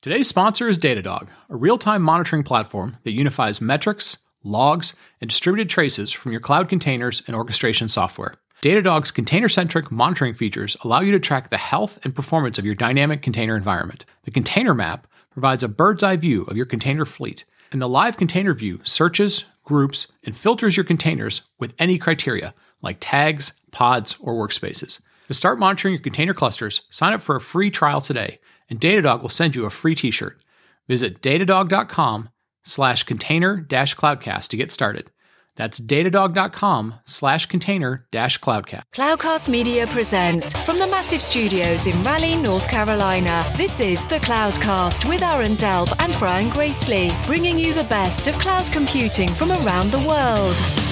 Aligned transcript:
Today's 0.00 0.28
sponsor 0.28 0.68
is 0.68 0.78
Datadog, 0.78 1.26
a 1.50 1.56
real 1.56 1.76
time 1.76 2.02
monitoring 2.02 2.44
platform 2.44 2.96
that 3.02 3.14
unifies 3.14 3.60
metrics, 3.60 4.18
logs, 4.44 4.94
and 5.20 5.28
distributed 5.28 5.68
traces 5.68 6.12
from 6.12 6.30
your 6.30 6.40
cloud 6.40 6.68
containers 6.68 7.20
and 7.26 7.34
orchestration 7.34 7.88
software. 7.88 8.34
Datadog's 8.62 9.10
container 9.10 9.48
centric 9.48 9.90
monitoring 9.90 10.34
features 10.34 10.76
allow 10.84 11.00
you 11.00 11.10
to 11.10 11.18
track 11.18 11.50
the 11.50 11.56
health 11.56 11.98
and 12.04 12.14
performance 12.14 12.60
of 12.60 12.64
your 12.64 12.76
dynamic 12.76 13.22
container 13.22 13.56
environment. 13.56 14.04
The 14.22 14.30
container 14.30 14.72
map 14.72 15.08
provides 15.32 15.64
a 15.64 15.68
bird's 15.68 16.04
eye 16.04 16.16
view 16.16 16.44
of 16.44 16.56
your 16.56 16.66
container 16.66 17.04
fleet, 17.04 17.44
and 17.72 17.82
the 17.82 17.88
live 17.88 18.16
container 18.16 18.54
view 18.54 18.78
searches, 18.84 19.46
groups, 19.64 20.12
and 20.22 20.36
filters 20.36 20.76
your 20.76 20.84
containers 20.84 21.42
with 21.58 21.74
any 21.80 21.98
criteria, 21.98 22.54
like 22.82 22.98
tags, 23.00 23.54
pods, 23.72 24.16
or 24.20 24.34
workspaces. 24.34 25.00
To 25.26 25.34
start 25.34 25.58
monitoring 25.58 25.94
your 25.94 26.02
container 26.02 26.34
clusters, 26.34 26.82
sign 26.88 27.14
up 27.14 27.20
for 27.20 27.34
a 27.34 27.40
free 27.40 27.72
trial 27.72 28.00
today 28.00 28.38
and 28.68 28.80
Datadog 28.80 29.22
will 29.22 29.28
send 29.28 29.56
you 29.56 29.64
a 29.64 29.70
free 29.70 29.94
t-shirt. 29.94 30.42
Visit 30.88 31.22
datadog.com 31.22 32.30
slash 32.64 33.04
container 33.04 33.56
dash 33.56 33.94
cloudcast 33.94 34.48
to 34.48 34.56
get 34.56 34.72
started. 34.72 35.10
That's 35.56 35.80
datadog.com 35.80 36.94
slash 37.04 37.46
container 37.46 38.06
dash 38.12 38.38
cloudcast. 38.38 38.82
Cloudcast 38.94 39.48
Media 39.48 39.88
presents 39.88 40.52
from 40.64 40.78
the 40.78 40.86
massive 40.86 41.20
studios 41.20 41.88
in 41.88 42.00
Raleigh, 42.04 42.36
North 42.36 42.68
Carolina. 42.68 43.52
This 43.56 43.80
is 43.80 44.06
the 44.06 44.20
Cloudcast 44.20 45.08
with 45.08 45.20
Aaron 45.20 45.56
Delp 45.56 45.92
and 45.98 46.16
Brian 46.20 46.48
Gracely, 46.50 47.10
bringing 47.26 47.58
you 47.58 47.74
the 47.74 47.84
best 47.84 48.28
of 48.28 48.36
cloud 48.36 48.70
computing 48.70 49.28
from 49.28 49.50
around 49.50 49.90
the 49.90 49.98
world. 49.98 50.87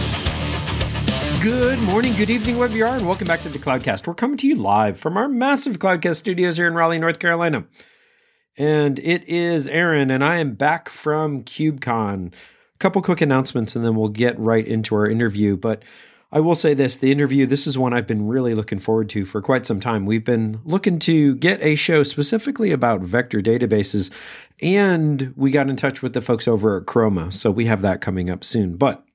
Good 1.46 1.78
morning, 1.78 2.12
good 2.14 2.28
evening, 2.28 2.58
wherever 2.58 2.76
you 2.76 2.84
are, 2.84 2.96
and 2.96 3.06
welcome 3.06 3.28
back 3.28 3.38
to 3.42 3.48
the 3.48 3.60
Cloudcast. 3.60 4.08
We're 4.08 4.14
coming 4.14 4.36
to 4.38 4.48
you 4.48 4.56
live 4.56 4.98
from 4.98 5.16
our 5.16 5.28
massive 5.28 5.78
Cloudcast 5.78 6.16
studios 6.16 6.56
here 6.56 6.66
in 6.66 6.74
Raleigh, 6.74 6.98
North 6.98 7.20
Carolina. 7.20 7.66
And 8.58 8.98
it 8.98 9.22
is 9.28 9.68
Aaron, 9.68 10.10
and 10.10 10.24
I 10.24 10.38
am 10.38 10.54
back 10.54 10.88
from 10.88 11.44
KubeCon. 11.44 12.34
A 12.34 12.78
couple 12.80 13.00
quick 13.00 13.20
announcements, 13.20 13.76
and 13.76 13.84
then 13.84 13.94
we'll 13.94 14.08
get 14.08 14.36
right 14.40 14.66
into 14.66 14.96
our 14.96 15.08
interview. 15.08 15.56
But 15.56 15.84
I 16.32 16.40
will 16.40 16.56
say 16.56 16.74
this 16.74 16.96
the 16.96 17.12
interview, 17.12 17.46
this 17.46 17.68
is 17.68 17.78
one 17.78 17.94
I've 17.94 18.08
been 18.08 18.26
really 18.26 18.56
looking 18.56 18.80
forward 18.80 19.08
to 19.10 19.24
for 19.24 19.40
quite 19.40 19.66
some 19.66 19.78
time. 19.78 20.04
We've 20.04 20.24
been 20.24 20.58
looking 20.64 20.98
to 20.98 21.36
get 21.36 21.62
a 21.62 21.76
show 21.76 22.02
specifically 22.02 22.72
about 22.72 23.02
vector 23.02 23.38
databases, 23.38 24.12
and 24.60 25.32
we 25.36 25.52
got 25.52 25.70
in 25.70 25.76
touch 25.76 26.02
with 26.02 26.12
the 26.12 26.20
folks 26.20 26.48
over 26.48 26.76
at 26.76 26.86
Chroma. 26.86 27.32
So 27.32 27.52
we 27.52 27.66
have 27.66 27.82
that 27.82 28.00
coming 28.00 28.30
up 28.30 28.42
soon. 28.42 28.76
But 28.76 29.05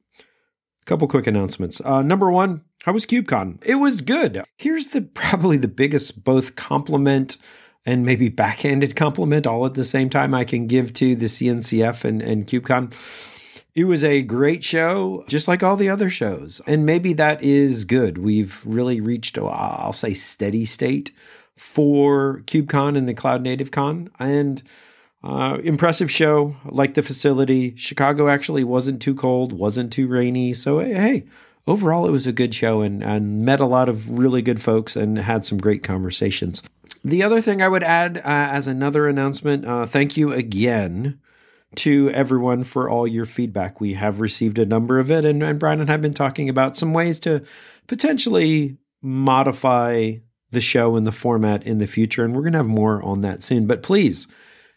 couple 0.85 1.07
quick 1.07 1.27
announcements. 1.27 1.81
Uh, 1.81 2.01
number 2.01 2.31
one, 2.31 2.61
how 2.83 2.93
was 2.93 3.05
KubeCon? 3.05 3.63
It 3.65 3.75
was 3.75 4.01
good. 4.01 4.43
Here's 4.57 4.87
the 4.87 5.01
probably 5.01 5.57
the 5.57 5.67
biggest 5.67 6.23
both 6.23 6.55
compliment 6.55 7.37
and 7.85 8.05
maybe 8.05 8.29
backhanded 8.29 8.95
compliment 8.95 9.47
all 9.47 9.65
at 9.65 9.73
the 9.73 9.83
same 9.83 10.09
time 10.09 10.33
I 10.33 10.43
can 10.43 10.67
give 10.67 10.93
to 10.93 11.15
the 11.15 11.25
CNCF 11.25 12.03
and, 12.05 12.21
and 12.21 12.47
KubeCon. 12.47 12.93
It 13.73 13.85
was 13.85 14.03
a 14.03 14.21
great 14.21 14.63
show, 14.63 15.23
just 15.27 15.47
like 15.47 15.63
all 15.63 15.77
the 15.77 15.89
other 15.89 16.09
shows. 16.09 16.61
And 16.67 16.85
maybe 16.85 17.13
that 17.13 17.41
is 17.41 17.85
good. 17.85 18.17
We've 18.17 18.61
really 18.65 18.99
reached, 18.99 19.37
I'll 19.37 19.93
say, 19.93 20.13
steady 20.13 20.65
state 20.65 21.11
for 21.55 22.41
KubeCon 22.47 22.97
and 22.97 23.07
the 23.07 23.13
Cloud 23.13 23.41
Native 23.41 23.71
Con. 23.71 24.09
And 24.19 24.61
uh, 25.23 25.59
impressive 25.63 26.09
show, 26.09 26.55
like 26.65 26.95
the 26.95 27.03
facility. 27.03 27.75
Chicago 27.75 28.27
actually 28.27 28.63
wasn't 28.63 29.01
too 29.01 29.13
cold, 29.13 29.53
wasn't 29.53 29.93
too 29.93 30.07
rainy. 30.07 30.53
So, 30.53 30.79
hey, 30.79 31.25
overall, 31.67 32.07
it 32.07 32.11
was 32.11 32.25
a 32.25 32.31
good 32.31 32.55
show 32.55 32.81
and, 32.81 33.03
and 33.03 33.45
met 33.45 33.59
a 33.59 33.65
lot 33.65 33.87
of 33.87 34.17
really 34.17 34.41
good 34.41 34.61
folks 34.61 34.95
and 34.95 35.17
had 35.17 35.45
some 35.45 35.57
great 35.57 35.83
conversations. 35.83 36.63
The 37.03 37.23
other 37.23 37.41
thing 37.41 37.61
I 37.61 37.67
would 37.67 37.83
add 37.83 38.17
uh, 38.17 38.21
as 38.25 38.67
another 38.67 39.07
announcement 39.07 39.65
uh, 39.65 39.85
thank 39.85 40.17
you 40.17 40.33
again 40.33 41.19
to 41.75 42.09
everyone 42.11 42.63
for 42.63 42.89
all 42.89 43.07
your 43.07 43.25
feedback. 43.25 43.79
We 43.79 43.93
have 43.93 44.19
received 44.19 44.59
a 44.59 44.65
number 44.65 44.99
of 44.99 45.09
it, 45.09 45.23
and, 45.23 45.41
and 45.41 45.59
Brian 45.59 45.79
and 45.79 45.89
I 45.89 45.93
have 45.93 46.01
been 46.01 46.13
talking 46.13 46.49
about 46.49 46.75
some 46.75 46.93
ways 46.93 47.19
to 47.21 47.43
potentially 47.87 48.77
modify 49.01 50.13
the 50.51 50.61
show 50.61 50.95
and 50.95 51.07
the 51.07 51.11
format 51.11 51.63
in 51.63 51.77
the 51.77 51.87
future, 51.87 52.25
and 52.25 52.35
we're 52.35 52.41
going 52.41 52.53
to 52.53 52.59
have 52.59 52.67
more 52.67 53.01
on 53.03 53.21
that 53.21 53.41
soon. 53.41 53.67
But 53.67 53.83
please, 53.83 54.27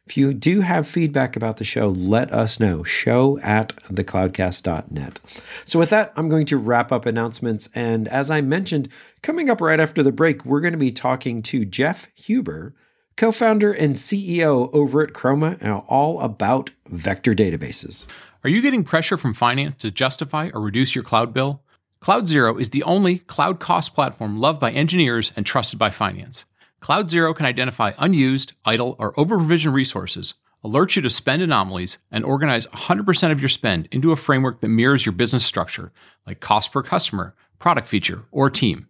if 0.07 0.19
you 0.19 0.35
do 0.35 0.61
have 0.61 0.87
feedback 0.87 1.35
about 1.35 1.57
the 1.57 1.65
show, 1.65 1.89
let 1.89 2.31
us 2.31 2.61
know. 2.61 2.85
Show 2.85 3.39
at 3.39 3.75
thecloudcast.net. 3.89 5.21
So, 5.65 5.79
with 5.79 5.91
that, 5.91 6.13
I'm 6.17 6.29
going 6.29 6.45
to 6.47 6.59
wrap 6.59 6.93
up 6.93 7.07
announcements. 7.07 7.71
And 7.75 8.07
as 8.09 8.31
I 8.31 8.43
mentioned, 8.43 8.89
coming 9.23 9.49
up 9.49 9.63
right 9.63 9.81
after 9.81 10.03
the 10.03 10.13
break, 10.13 10.45
we're 10.45 10.61
going 10.61 10.73
to 10.73 10.79
be 10.79 10.93
talking 10.93 11.43
to 11.45 11.65
Jeff 11.65 12.09
Huber, 12.15 12.75
co 13.17 13.33
founder 13.33 13.73
and 13.73 13.95
CEO 13.95 14.69
over 14.75 15.03
at 15.03 15.15
Chroma, 15.15 15.85
all 15.89 16.21
about 16.21 16.71
vector 16.89 17.33
databases. 17.33 18.07
Are 18.45 18.51
you 18.51 18.61
getting 18.61 18.85
pressure 18.85 19.17
from 19.17 19.33
finance 19.33 19.77
to 19.79 19.91
justify 19.91 20.51
or 20.53 20.61
reduce 20.61 20.95
your 20.95 21.05
cloud 21.05 21.33
bill? 21.33 21.63
CloudZero 22.03 22.61
is 22.61 22.69
the 22.69 22.83
only 22.83 23.21
cloud 23.21 23.59
cost 23.59 23.95
platform 23.95 24.39
loved 24.39 24.61
by 24.61 24.71
engineers 24.71 25.33
and 25.35 25.47
trusted 25.47 25.79
by 25.79 25.89
finance. 25.89 26.45
CloudZero 26.85 27.35
can 27.35 27.47
identify 27.47 27.93
unused, 27.97 28.53
idle, 28.67 28.95
or 28.99 29.19
over-provisioned 29.19 29.75
resources, 29.75 30.35
alert 30.63 30.95
you 30.95 31.01
to 31.01 31.09
spend 31.09 31.41
anomalies, 31.41 31.97
and 32.13 32.27
organize 32.27 32.67
100% 32.67 33.33
of 33.33 33.41
your 33.41 33.49
spend 33.49 33.89
into 33.91 34.13
a 34.13 34.17
framework 34.17 34.61
that 34.61 34.69
mirrors 34.69 35.07
your 35.07 35.15
business 35.15 35.47
structure, 35.47 35.93
like 36.27 36.41
cost 36.41 36.73
per 36.73 36.83
customer, 36.83 37.35
product 37.59 37.87
feature, 37.87 38.27
or 38.31 38.51
team. 38.51 38.87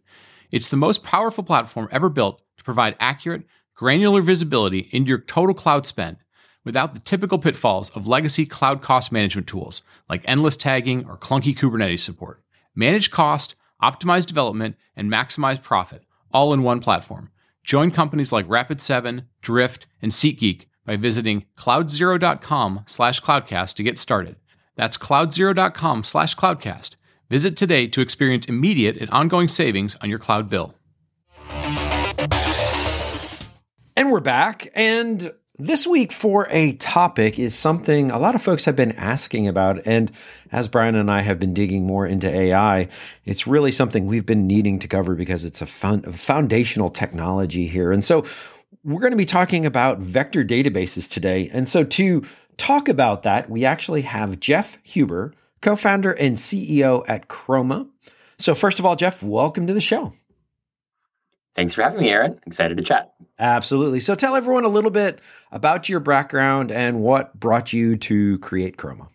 It's 0.50 0.66
the 0.66 0.76
most 0.76 1.04
powerful 1.04 1.44
platform 1.44 1.86
ever 1.92 2.08
built 2.08 2.42
to 2.56 2.64
provide 2.64 2.96
accurate, 2.98 3.44
granular 3.76 4.22
visibility 4.22 4.88
into 4.90 5.10
your 5.10 5.18
total 5.18 5.54
cloud 5.54 5.86
spend 5.86 6.16
without 6.64 6.94
the 6.94 7.00
typical 7.00 7.38
pitfalls 7.38 7.90
of 7.90 8.08
legacy 8.08 8.44
cloud 8.44 8.82
cost 8.82 9.12
management 9.12 9.46
tools 9.46 9.84
like 10.08 10.22
endless 10.24 10.56
tagging 10.56 11.06
or 11.06 11.16
clunky 11.16 11.56
Kubernetes 11.56 12.00
support. 12.00 12.42
Manage 12.74 13.12
cost, 13.12 13.54
optimize 13.80 14.26
development, 14.26 14.74
and 14.96 15.12
maximize 15.12 15.62
profit 15.62 16.02
all 16.32 16.52
in 16.52 16.64
one 16.64 16.80
platform. 16.80 17.30
Join 17.64 17.90
companies 17.90 18.30
like 18.30 18.46
Rapid7, 18.46 19.24
Drift, 19.40 19.86
and 20.02 20.12
SeatGeek 20.12 20.66
by 20.84 20.96
visiting 20.96 21.46
cloudzero.com 21.56 22.84
slash 22.86 23.22
cloudcast 23.22 23.74
to 23.76 23.82
get 23.82 23.98
started. 23.98 24.36
That's 24.76 24.98
cloudzero.com 24.98 26.04
slash 26.04 26.36
cloudcast. 26.36 26.96
Visit 27.30 27.56
today 27.56 27.86
to 27.86 28.02
experience 28.02 28.46
immediate 28.46 28.98
and 28.98 29.08
ongoing 29.08 29.48
savings 29.48 29.96
on 30.02 30.10
your 30.10 30.18
cloud 30.18 30.50
bill. 30.50 30.74
And 33.96 34.12
we're 34.12 34.20
back. 34.20 34.68
And 34.74 35.32
this 35.58 35.86
week 35.86 36.10
for 36.10 36.48
a 36.50 36.72
topic 36.72 37.38
is 37.38 37.54
something 37.54 38.10
a 38.10 38.18
lot 38.18 38.34
of 38.34 38.42
folks 38.42 38.64
have 38.64 38.74
been 38.74 38.92
asking 38.92 39.46
about. 39.46 39.86
And 39.86 40.10
as 40.50 40.66
Brian 40.66 40.96
and 40.96 41.10
I 41.10 41.22
have 41.22 41.38
been 41.38 41.54
digging 41.54 41.86
more 41.86 42.06
into 42.06 42.28
AI, 42.28 42.88
it's 43.24 43.46
really 43.46 43.70
something 43.70 44.06
we've 44.06 44.26
been 44.26 44.46
needing 44.48 44.80
to 44.80 44.88
cover 44.88 45.14
because 45.14 45.44
it's 45.44 45.62
a, 45.62 45.66
foundational 45.66 46.88
technology 46.88 47.68
here. 47.68 47.92
And 47.92 48.04
so 48.04 48.24
we're 48.82 49.00
going 49.00 49.12
to 49.12 49.16
be 49.16 49.24
talking 49.24 49.64
about 49.64 49.98
vector 49.98 50.44
databases 50.44 51.08
today. 51.08 51.48
And 51.52 51.68
so 51.68 51.84
to 51.84 52.24
talk 52.56 52.88
about 52.88 53.22
that, 53.22 53.48
we 53.48 53.64
actually 53.64 54.02
have 54.02 54.40
Jeff 54.40 54.78
Huber, 54.82 55.34
co 55.60 55.76
founder 55.76 56.12
and 56.12 56.36
CEO 56.36 57.04
at 57.06 57.28
Chroma. 57.28 57.88
So, 58.38 58.54
first 58.54 58.80
of 58.80 58.84
all, 58.84 58.96
Jeff, 58.96 59.22
welcome 59.22 59.68
to 59.68 59.72
the 59.72 59.80
show. 59.80 60.12
Thanks 61.54 61.74
for 61.74 61.82
having 61.82 62.00
me, 62.00 62.10
Aaron. 62.10 62.38
Excited 62.46 62.76
to 62.78 62.82
chat. 62.82 63.12
Absolutely. 63.38 64.00
So 64.00 64.14
tell 64.14 64.34
everyone 64.34 64.64
a 64.64 64.68
little 64.68 64.90
bit 64.90 65.20
about 65.52 65.88
your 65.88 66.00
background 66.00 66.72
and 66.72 67.00
what 67.00 67.38
brought 67.38 67.72
you 67.72 67.96
to 67.98 68.38
create 68.40 68.76
Chroma. 68.76 69.08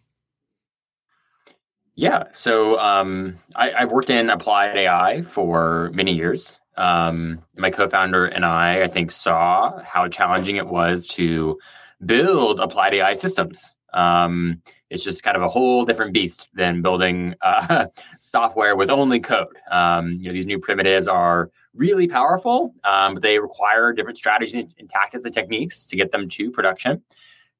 Yeah. 1.95 2.23
So 2.31 2.79
um, 2.79 3.39
I, 3.55 3.71
have 3.81 3.91
worked 3.91 4.09
in 4.09 4.29
applied 4.29 4.77
AI 4.77 5.21
for 5.23 5.91
many 5.93 6.13
years. 6.13 6.55
Um, 6.77 7.43
my 7.57 7.71
co-founder 7.71 8.25
and 8.25 8.45
I, 8.45 8.83
I 8.83 8.87
think, 8.87 9.11
saw 9.11 9.81
how 9.83 10.07
challenging 10.07 10.55
it 10.55 10.67
was 10.67 11.05
to 11.07 11.59
build 12.05 12.61
applied 12.61 12.93
AI 12.93 13.13
systems. 13.13 13.73
Um, 13.93 14.61
it's 14.89 15.03
just 15.03 15.23
kind 15.23 15.37
of 15.37 15.43
a 15.43 15.47
whole 15.47 15.85
different 15.85 16.13
beast 16.13 16.49
than 16.53 16.81
building 16.81 17.35
uh, 17.41 17.87
software 18.19 18.75
with 18.75 18.89
only 18.89 19.19
code. 19.19 19.55
Um, 19.71 20.13
you 20.13 20.27
know, 20.27 20.33
these 20.33 20.45
new 20.45 20.59
primitives 20.59 21.07
are 21.07 21.51
really 21.73 22.07
powerful, 22.07 22.73
um, 22.83 23.13
but 23.15 23.23
they 23.23 23.39
require 23.39 23.93
different 23.93 24.17
strategies 24.17 24.65
and 24.79 24.89
tactics 24.89 25.25
and 25.25 25.33
techniques 25.33 25.85
to 25.85 25.95
get 25.95 26.11
them 26.11 26.27
to 26.29 26.51
production. 26.51 27.01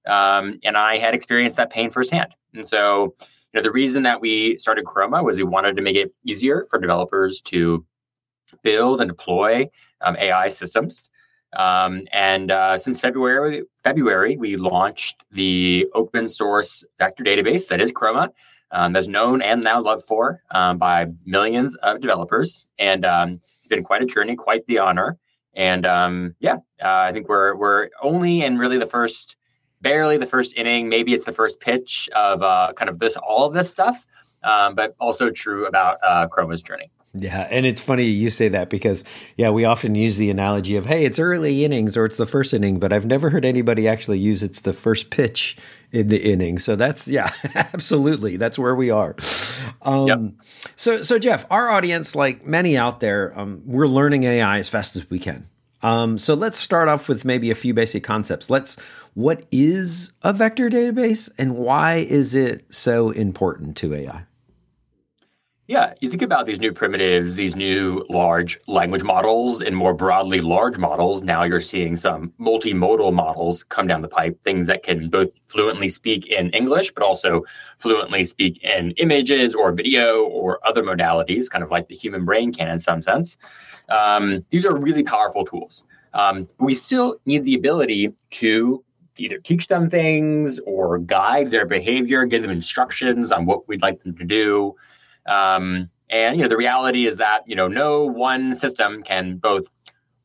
Um, 0.08 0.60
and 0.64 0.76
I 0.76 0.98
had 0.98 1.14
experienced 1.14 1.58
that 1.58 1.70
pain 1.70 1.90
firsthand. 1.90 2.34
And 2.54 2.68
so, 2.68 3.14
you 3.22 3.60
know, 3.60 3.62
the 3.62 3.72
reason 3.72 4.04
that 4.04 4.22
we 4.22 4.58
started 4.58 4.86
Chroma 4.86 5.24
was 5.24 5.38
we 5.38 5.44
wanted 5.44 5.75
to 5.75 5.82
make 5.82 5.96
it 5.96 6.14
easier 6.25 6.66
for 6.70 6.80
developers 6.80 7.42
to 7.42 7.86
build 8.64 9.02
and 9.02 9.10
deploy 9.10 9.70
um, 10.02 10.16
AI 10.18 10.50
systems. 10.50 11.10
Um, 11.54 12.07
and 12.12 12.51
uh, 12.51 12.78
since 12.78 13.01
February, 13.01 13.63
February, 13.84 14.38
we 14.38 14.56
launched 14.56 15.24
the 15.31 15.88
open 15.94 16.30
source 16.30 16.84
vector 16.98 17.24
database 17.24 17.68
that 17.69 17.81
is 17.81 17.92
Chroma. 17.92 18.30
Um, 18.72 18.94
that's 18.94 19.07
known 19.07 19.42
and 19.42 19.63
now 19.63 19.81
loved 19.81 20.06
for 20.06 20.44
um, 20.51 20.78
by 20.78 21.07
millions 21.25 21.74
of 21.78 22.01
developers, 22.01 22.68
and 22.78 23.04
um, 23.04 23.42
it's 23.57 23.68
been 23.68 23.84
quite 23.84 24.04
a 24.04 24.06
journey, 24.06 24.36
quite 24.36 24.63
the 24.68 24.78
honor. 24.78 25.18
And 25.56 25.88
um, 25.88 26.36
yeah, 26.40 26.57
uh, 26.84 27.06
I 27.07 27.12
think 27.12 27.30
we're 27.30 27.56
we're 27.56 27.90
only 28.04 28.44
in 28.44 28.60
really 28.60 28.78
the 28.78 28.86
first 28.86 29.38
barely 29.81 30.18
the 30.18 30.25
first 30.25 30.56
inning. 30.56 30.90
Maybe 30.90 31.13
it's 31.13 31.25
the 31.25 31.31
first 31.31 31.60
pitch 31.60 32.10
of 32.16 32.42
uh, 32.42 32.74
kind 32.75 32.90
of 32.90 33.00
this, 33.00 33.16
all 33.18 33.46
of 33.46 33.54
this 33.54 33.69
stuff, 33.69 34.06
um, 34.44 34.75
but 34.75 34.96
also 35.00 35.30
true 35.30 35.66
about 35.66 35.98
uh, 36.04 36.28
Chroma's 36.28 36.62
journey. 36.62 36.92
Yeah, 37.14 37.48
and 37.50 37.66
it's 37.66 37.82
funny 37.82 38.04
you 38.06 38.30
say 38.30 38.50
that 38.50 38.70
because 38.70 39.04
yeah, 39.36 39.50
we 39.50 39.66
often 39.66 39.96
use 39.96 40.18
the 40.18 40.30
analogy 40.30 40.76
of 40.76 40.86
hey, 40.86 41.06
it's 41.06 41.18
early 41.18 41.66
innings 41.66 41.98
or 41.98 42.06
it's 42.06 42.18
the 42.18 42.28
first 42.28 42.54
inning, 42.54 42.80
but 42.80 42.94
I've 42.94 43.06
never 43.08 43.32
heard 43.32 43.46
anybody 43.46 43.88
actually 43.88 44.20
use 44.20 44.44
it's 44.44 44.62
the 44.62 44.74
first 44.74 45.10
pitch 45.10 45.58
in 45.92 46.10
the 46.10 46.22
inning. 46.22 46.60
So 46.60 46.76
that's 46.76 47.08
yeah, 47.08 47.32
absolutely, 47.56 48.38
that's 48.38 48.60
where 48.60 48.76
we 48.76 48.92
are. 48.92 49.16
Um, 49.82 50.08
yep. 50.08 50.20
So 50.76 51.02
so 51.02 51.18
Jeff, 51.18 51.46
our 51.50 51.70
audience, 51.70 52.16
like 52.16 52.46
many 52.46 52.78
out 52.78 53.00
there, 53.00 53.38
um, 53.38 53.64
we're 53.66 53.88
learning 53.88 54.24
AI 54.24 54.60
as 54.60 54.70
fast 54.70 54.96
as 54.96 55.10
we 55.10 55.18
can. 55.18 55.48
Um, 55.82 56.18
so 56.18 56.34
let's 56.34 56.58
start 56.58 56.90
off 56.90 57.08
with 57.08 57.26
maybe 57.26 57.50
a 57.50 57.56
few 57.56 57.74
basic 57.74 58.04
concepts. 58.04 58.50
Let's 58.52 58.78
what 59.16 59.46
is 59.52 60.12
a 60.22 60.32
vector 60.32 60.70
database 60.70 61.30
and 61.40 61.58
why 61.58 61.96
is 61.96 62.36
it 62.36 62.66
so 62.74 63.10
important 63.10 63.78
to 63.78 63.96
AI? 63.96 64.26
Yeah, 65.69 65.94
you 66.01 66.10
think 66.10 66.24
about 66.24 66.48
these 66.48 66.60
new 66.60 66.74
primitives, 66.74 67.36
these 67.36 67.56
new 67.56 68.04
large 68.10 68.60
language 68.66 69.04
models, 69.04 69.62
and 69.62 69.75
more 69.75 69.94
broadly, 69.94 70.42
large 70.42 70.80
models. 70.80 71.21
Now 71.21 71.44
you're 71.44 71.62
seeing 71.62 71.95
some 71.95 72.33
multimodal 72.39 73.13
models 73.13 73.66
come 73.66 73.86
down 73.86 74.01
the 74.01 74.07
pipe, 74.07 74.42
things 74.42 74.66
that 74.66 74.81
can 74.81 75.12
both 75.12 75.39
fluently 75.45 75.88
speak 75.88 76.25
in 76.25 76.50
English, 76.54 76.92
but 76.94 77.04
also 77.04 77.44
fluently 77.77 78.25
speak 78.25 78.63
in 78.63 78.94
images 78.98 79.54
or 79.54 79.71
video 79.71 80.24
or 80.24 80.60
other 80.68 80.81
modalities, 80.81 81.48
kind 81.51 81.63
of 81.63 81.69
like 81.69 81.88
the 81.88 81.94
human 81.94 82.25
brain 82.25 82.51
can 82.51 82.68
in 82.68 82.80
some 82.80 83.04
sense. 83.04 83.38
Um, 83.89 84.44
these 84.50 84.65
are 84.65 84.75
really 84.75 85.04
powerful 85.04 85.45
tools. 85.45 85.83
Um, 86.15 86.48
we 86.60 86.74
still 86.74 87.18
need 87.27 87.44
the 87.44 87.54
ability 87.54 88.15
to 88.31 88.83
either 89.18 89.38
teach 89.38 89.68
them 89.68 89.88
things 89.88 90.60
or 90.65 90.98
guide 90.98 91.51
their 91.51 91.68
behavior, 91.68 92.25
give 92.25 92.42
them 92.42 92.50
instructions 92.50 93.31
on 93.31 93.45
what 93.45 93.68
we'd 93.68 93.83
like 93.83 94.01
them 94.01 94.18
to 94.18 94.24
do. 94.25 94.75
Um, 95.30 95.90
and 96.10 96.36
you 96.36 96.44
know, 96.44 96.50
the 96.50 96.58
reality 96.58 97.06
is 97.06 97.18
that 97.18 97.44
you 97.48 97.56
know, 97.56 97.68
no 97.68 98.04
one 98.04 98.56
system 98.56 99.04
can 99.04 99.38
both 99.38 99.68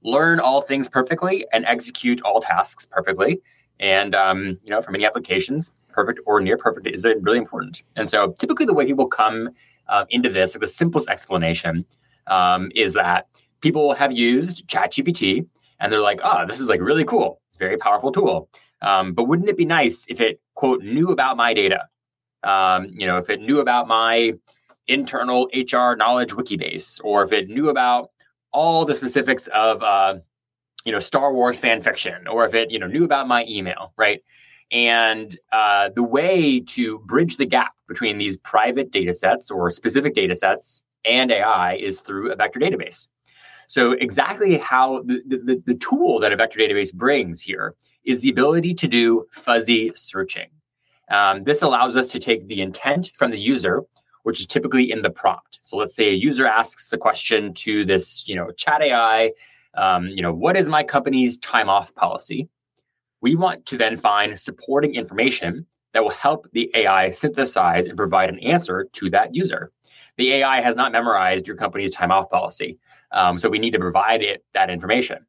learn 0.02 0.40
all 0.40 0.62
things 0.62 0.88
perfectly 0.88 1.46
and 1.52 1.64
execute 1.66 2.20
all 2.22 2.40
tasks 2.40 2.86
perfectly. 2.86 3.40
And 3.80 4.14
um, 4.14 4.58
you 4.62 4.70
know, 4.70 4.80
for 4.80 4.90
many 4.90 5.04
applications, 5.04 5.70
perfect 5.88 6.20
or 6.26 6.40
near 6.40 6.56
perfect 6.56 6.86
is 6.86 7.04
really 7.04 7.38
important. 7.38 7.82
And 7.96 8.08
so, 8.08 8.32
typically, 8.38 8.66
the 8.66 8.74
way 8.74 8.86
people 8.86 9.06
come 9.06 9.50
uh, 9.88 10.04
into 10.10 10.28
this, 10.28 10.54
like 10.54 10.60
the 10.60 10.68
simplest 10.68 11.08
explanation, 11.08 11.84
um, 12.26 12.70
is 12.74 12.94
that 12.94 13.28
people 13.60 13.94
have 13.94 14.12
used 14.12 14.66
ChatGPT 14.68 15.46
and 15.80 15.92
they're 15.92 16.00
like, 16.00 16.20
"Oh, 16.24 16.46
this 16.46 16.60
is 16.60 16.68
like 16.68 16.80
really 16.80 17.04
cool. 17.04 17.40
It's 17.48 17.56
a 17.56 17.58
very 17.58 17.76
powerful 17.76 18.12
tool." 18.12 18.48
Um, 18.82 19.12
but 19.12 19.24
wouldn't 19.24 19.48
it 19.48 19.56
be 19.56 19.64
nice 19.64 20.04
if 20.08 20.20
it 20.20 20.40
quote 20.54 20.82
knew 20.82 21.08
about 21.08 21.36
my 21.36 21.54
data? 21.54 21.88
Um, 22.42 22.86
you 22.92 23.06
know, 23.06 23.16
if 23.16 23.30
it 23.30 23.40
knew 23.40 23.60
about 23.60 23.88
my 23.88 24.34
internal 24.88 25.48
HR 25.54 25.96
knowledge 25.96 26.34
wiki 26.34 26.56
base, 26.56 27.00
or 27.02 27.22
if 27.24 27.32
it 27.32 27.48
knew 27.48 27.68
about 27.68 28.10
all 28.52 28.84
the 28.84 28.94
specifics 28.94 29.46
of 29.48 29.82
uh, 29.82 30.16
you 30.84 30.92
know 30.92 30.98
Star 30.98 31.32
Wars 31.32 31.58
fan 31.58 31.80
fiction, 31.82 32.26
or 32.28 32.44
if 32.44 32.54
it 32.54 32.70
you 32.70 32.78
know 32.78 32.86
knew 32.86 33.04
about 33.04 33.28
my 33.28 33.44
email, 33.48 33.92
right? 33.96 34.22
And 34.70 35.36
uh, 35.52 35.90
the 35.94 36.02
way 36.02 36.60
to 36.60 36.98
bridge 37.00 37.36
the 37.36 37.46
gap 37.46 37.72
between 37.86 38.18
these 38.18 38.36
private 38.38 38.90
data 38.90 39.12
sets 39.12 39.50
or 39.50 39.70
specific 39.70 40.14
data 40.14 40.34
sets 40.34 40.82
and 41.04 41.30
AI 41.30 41.74
is 41.74 42.00
through 42.00 42.32
a 42.32 42.36
vector 42.36 42.58
database. 42.58 43.06
So, 43.68 43.92
exactly 43.92 44.58
how 44.58 45.02
the, 45.02 45.22
the, 45.26 45.62
the 45.64 45.74
tool 45.74 46.18
that 46.20 46.32
a 46.32 46.36
vector 46.36 46.60
database 46.60 46.92
brings 46.92 47.40
here 47.40 47.74
is 48.04 48.20
the 48.20 48.30
ability 48.30 48.74
to 48.74 48.88
do 48.88 49.26
fuzzy 49.32 49.92
searching. 49.94 50.48
Um, 51.10 51.42
this 51.42 51.62
allows 51.62 51.96
us 51.96 52.10
to 52.12 52.18
take 52.18 52.46
the 52.46 52.60
intent 52.60 53.12
from 53.14 53.30
the 53.30 53.38
user 53.38 53.82
which 54.24 54.40
is 54.40 54.46
typically 54.46 54.90
in 54.90 55.02
the 55.02 55.10
prompt. 55.10 55.60
So 55.62 55.76
let's 55.76 55.94
say 55.94 56.10
a 56.10 56.14
user 56.14 56.46
asks 56.46 56.88
the 56.88 56.98
question 56.98 57.54
to 57.54 57.84
this, 57.84 58.28
you 58.28 58.34
know, 58.34 58.50
chat 58.52 58.82
AI, 58.82 59.32
um, 59.74 60.08
you 60.08 60.22
know, 60.22 60.32
what 60.32 60.56
is 60.56 60.68
my 60.68 60.82
company's 60.82 61.36
time 61.38 61.68
off 61.68 61.94
policy? 61.94 62.48
We 63.20 63.36
want 63.36 63.64
to 63.66 63.78
then 63.78 63.96
find 63.96 64.38
supporting 64.38 64.94
information 64.94 65.66
that 65.92 66.02
will 66.02 66.10
help 66.10 66.48
the 66.52 66.70
AI 66.74 67.10
synthesize 67.10 67.86
and 67.86 67.96
provide 67.96 68.28
an 68.28 68.38
answer 68.40 68.88
to 68.92 69.10
that 69.10 69.34
user. 69.34 69.70
The 70.16 70.32
AI 70.34 70.60
has 70.60 70.74
not 70.76 70.92
memorized 70.92 71.46
your 71.46 71.56
company's 71.56 71.90
time 71.90 72.10
off 72.10 72.30
policy, 72.30 72.78
um, 73.12 73.38
so 73.38 73.48
we 73.48 73.58
need 73.58 73.72
to 73.72 73.78
provide 73.78 74.22
it 74.22 74.44
that 74.54 74.70
information. 74.70 75.26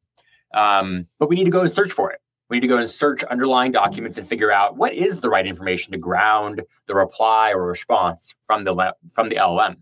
Um, 0.54 1.06
but 1.18 1.28
we 1.28 1.36
need 1.36 1.44
to 1.44 1.50
go 1.50 1.60
and 1.60 1.72
search 1.72 1.92
for 1.92 2.10
it. 2.10 2.20
We 2.48 2.56
need 2.56 2.62
to 2.62 2.68
go 2.68 2.78
and 2.78 2.88
search 2.88 3.24
underlying 3.24 3.72
documents 3.72 4.18
and 4.18 4.28
figure 4.28 4.52
out 4.52 4.76
what 4.76 4.94
is 4.94 5.20
the 5.20 5.28
right 5.28 5.46
information 5.46 5.92
to 5.92 5.98
ground 5.98 6.62
the 6.86 6.94
reply 6.94 7.52
or 7.52 7.66
response 7.66 8.34
from 8.44 8.64
the 8.64 8.94
from 9.12 9.28
the 9.28 9.36
LLM. 9.36 9.76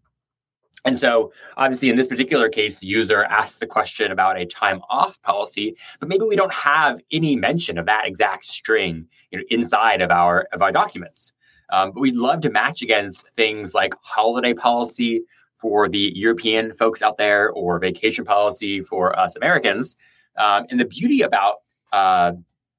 And 0.86 0.98
so, 0.98 1.32
obviously, 1.56 1.88
in 1.88 1.96
this 1.96 2.08
particular 2.08 2.48
case, 2.48 2.78
the 2.78 2.86
user 2.86 3.24
asks 3.24 3.58
the 3.58 3.66
question 3.66 4.12
about 4.12 4.38
a 4.38 4.44
time 4.44 4.82
off 4.90 5.20
policy, 5.22 5.76
but 5.98 6.08
maybe 6.10 6.24
we 6.24 6.36
don't 6.36 6.52
have 6.52 7.00
any 7.10 7.36
mention 7.36 7.78
of 7.78 7.86
that 7.86 8.06
exact 8.06 8.44
string 8.44 9.06
you 9.30 9.38
know, 9.38 9.44
inside 9.48 10.02
of 10.02 10.10
our 10.10 10.46
of 10.52 10.60
our 10.60 10.72
documents. 10.72 11.32
Um, 11.70 11.92
but 11.92 12.00
we'd 12.00 12.16
love 12.16 12.42
to 12.42 12.50
match 12.50 12.82
against 12.82 13.26
things 13.36 13.74
like 13.74 13.94
holiday 14.02 14.52
policy 14.52 15.22
for 15.56 15.88
the 15.88 16.12
European 16.14 16.74
folks 16.74 17.00
out 17.00 17.16
there, 17.16 17.50
or 17.50 17.78
vacation 17.78 18.24
policy 18.26 18.82
for 18.82 19.18
us 19.18 19.36
Americans. 19.36 19.96
Um, 20.36 20.66
and 20.68 20.78
the 20.78 20.84
beauty 20.84 21.22
about 21.22 21.56
uh, 21.92 22.32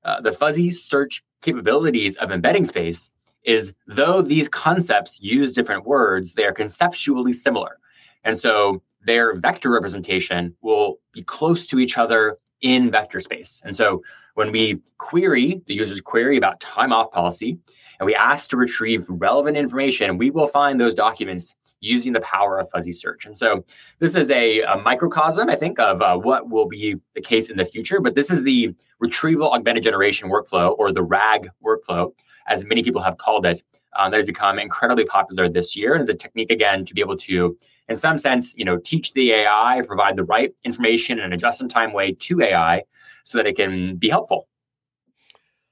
uh, 0.06 0.22
the 0.22 0.32
fuzzy 0.32 0.72
search 0.72 1.24
capabilities 1.42 2.16
of 2.18 2.32
embedding 2.32 2.66
space 2.66 3.10
is 3.44 3.74
though 3.88 4.22
these 4.22 4.48
concepts 4.48 5.20
use 5.20 5.54
different 5.54 5.86
words, 5.86 6.34
they 6.34 6.46
are 6.46 6.54
conceptually 6.54 7.34
similar. 7.34 7.78
And 8.24 8.38
so 8.38 8.82
their 9.06 9.36
vector 9.36 9.70
representation 9.70 10.56
will 10.62 11.00
be 11.12 11.22
close 11.24 11.66
to 11.68 11.80
each 11.80 11.98
other 11.98 12.38
in 12.62 12.90
vector 12.90 13.20
space. 13.20 13.62
And 13.66 13.76
so 13.76 14.02
when 14.34 14.52
we 14.52 14.82
query 14.98 15.62
the 15.68 15.76
user's 15.76 16.02
query 16.02 16.38
about 16.38 16.60
time 16.60 16.92
off 16.92 17.12
policy 17.12 17.60
and 18.00 18.06
we 18.06 18.16
ask 18.16 18.50
to 18.50 18.58
retrieve 18.58 19.06
relevant 19.08 19.58
information, 19.58 20.18
we 20.18 20.32
will 20.32 20.48
find 20.48 20.80
those 20.80 20.96
documents 20.96 21.54
using 21.82 22.14
the 22.14 22.22
power 22.22 22.60
of 22.60 22.70
fuzzy 22.70 22.92
search. 22.92 23.26
And 23.26 23.38
so 23.38 23.64
this 24.00 24.16
is 24.16 24.30
a, 24.30 24.62
a 24.62 24.78
microcosm, 24.78 25.50
I 25.50 25.56
think, 25.56 25.80
of 25.80 26.02
uh, 26.02 26.18
what 26.18 26.50
will 26.50 26.68
be 26.68 26.96
the 27.14 27.22
case 27.22 27.50
in 27.50 27.58
the 27.58 27.66
future. 27.66 28.00
But 28.02 28.16
this 28.16 28.32
is 28.32 28.44
the 28.44 28.74
retrieval 29.00 29.52
augmented 29.52 29.84
generation 29.84 30.30
workflow, 30.30 30.76
or 30.78 30.92
the 30.92 31.04
RAG 31.04 31.50
workflow, 31.64 32.12
as 32.48 32.66
many 32.66 32.84
people 32.84 33.02
have 33.02 33.18
called 33.18 33.46
it. 33.46 33.62
Um, 33.98 34.12
that 34.12 34.18
has 34.18 34.26
become 34.26 34.60
incredibly 34.60 35.06
popular 35.06 35.48
this 35.48 35.74
year, 35.74 35.94
and 35.94 36.02
it's 36.02 36.10
a 36.10 36.14
technique 36.14 36.52
again 36.52 36.84
to 36.84 36.94
be 36.94 37.00
able 37.00 37.16
to, 37.16 37.58
in 37.88 37.96
some 37.96 38.18
sense, 38.18 38.54
you 38.58 38.66
know, 38.66 38.78
teach 38.78 39.14
the 39.14 39.32
AI, 39.32 39.84
provide 39.88 40.18
the 40.18 40.26
right 40.26 40.54
information 40.66 41.18
in 41.18 41.32
a 41.32 41.38
just-in-time 41.38 41.94
way 41.94 42.12
to 42.12 42.42
AI, 42.42 42.84
so 43.24 43.38
that 43.38 43.48
it 43.48 43.56
can 43.56 43.96
be 43.96 44.10
helpful. 44.10 44.50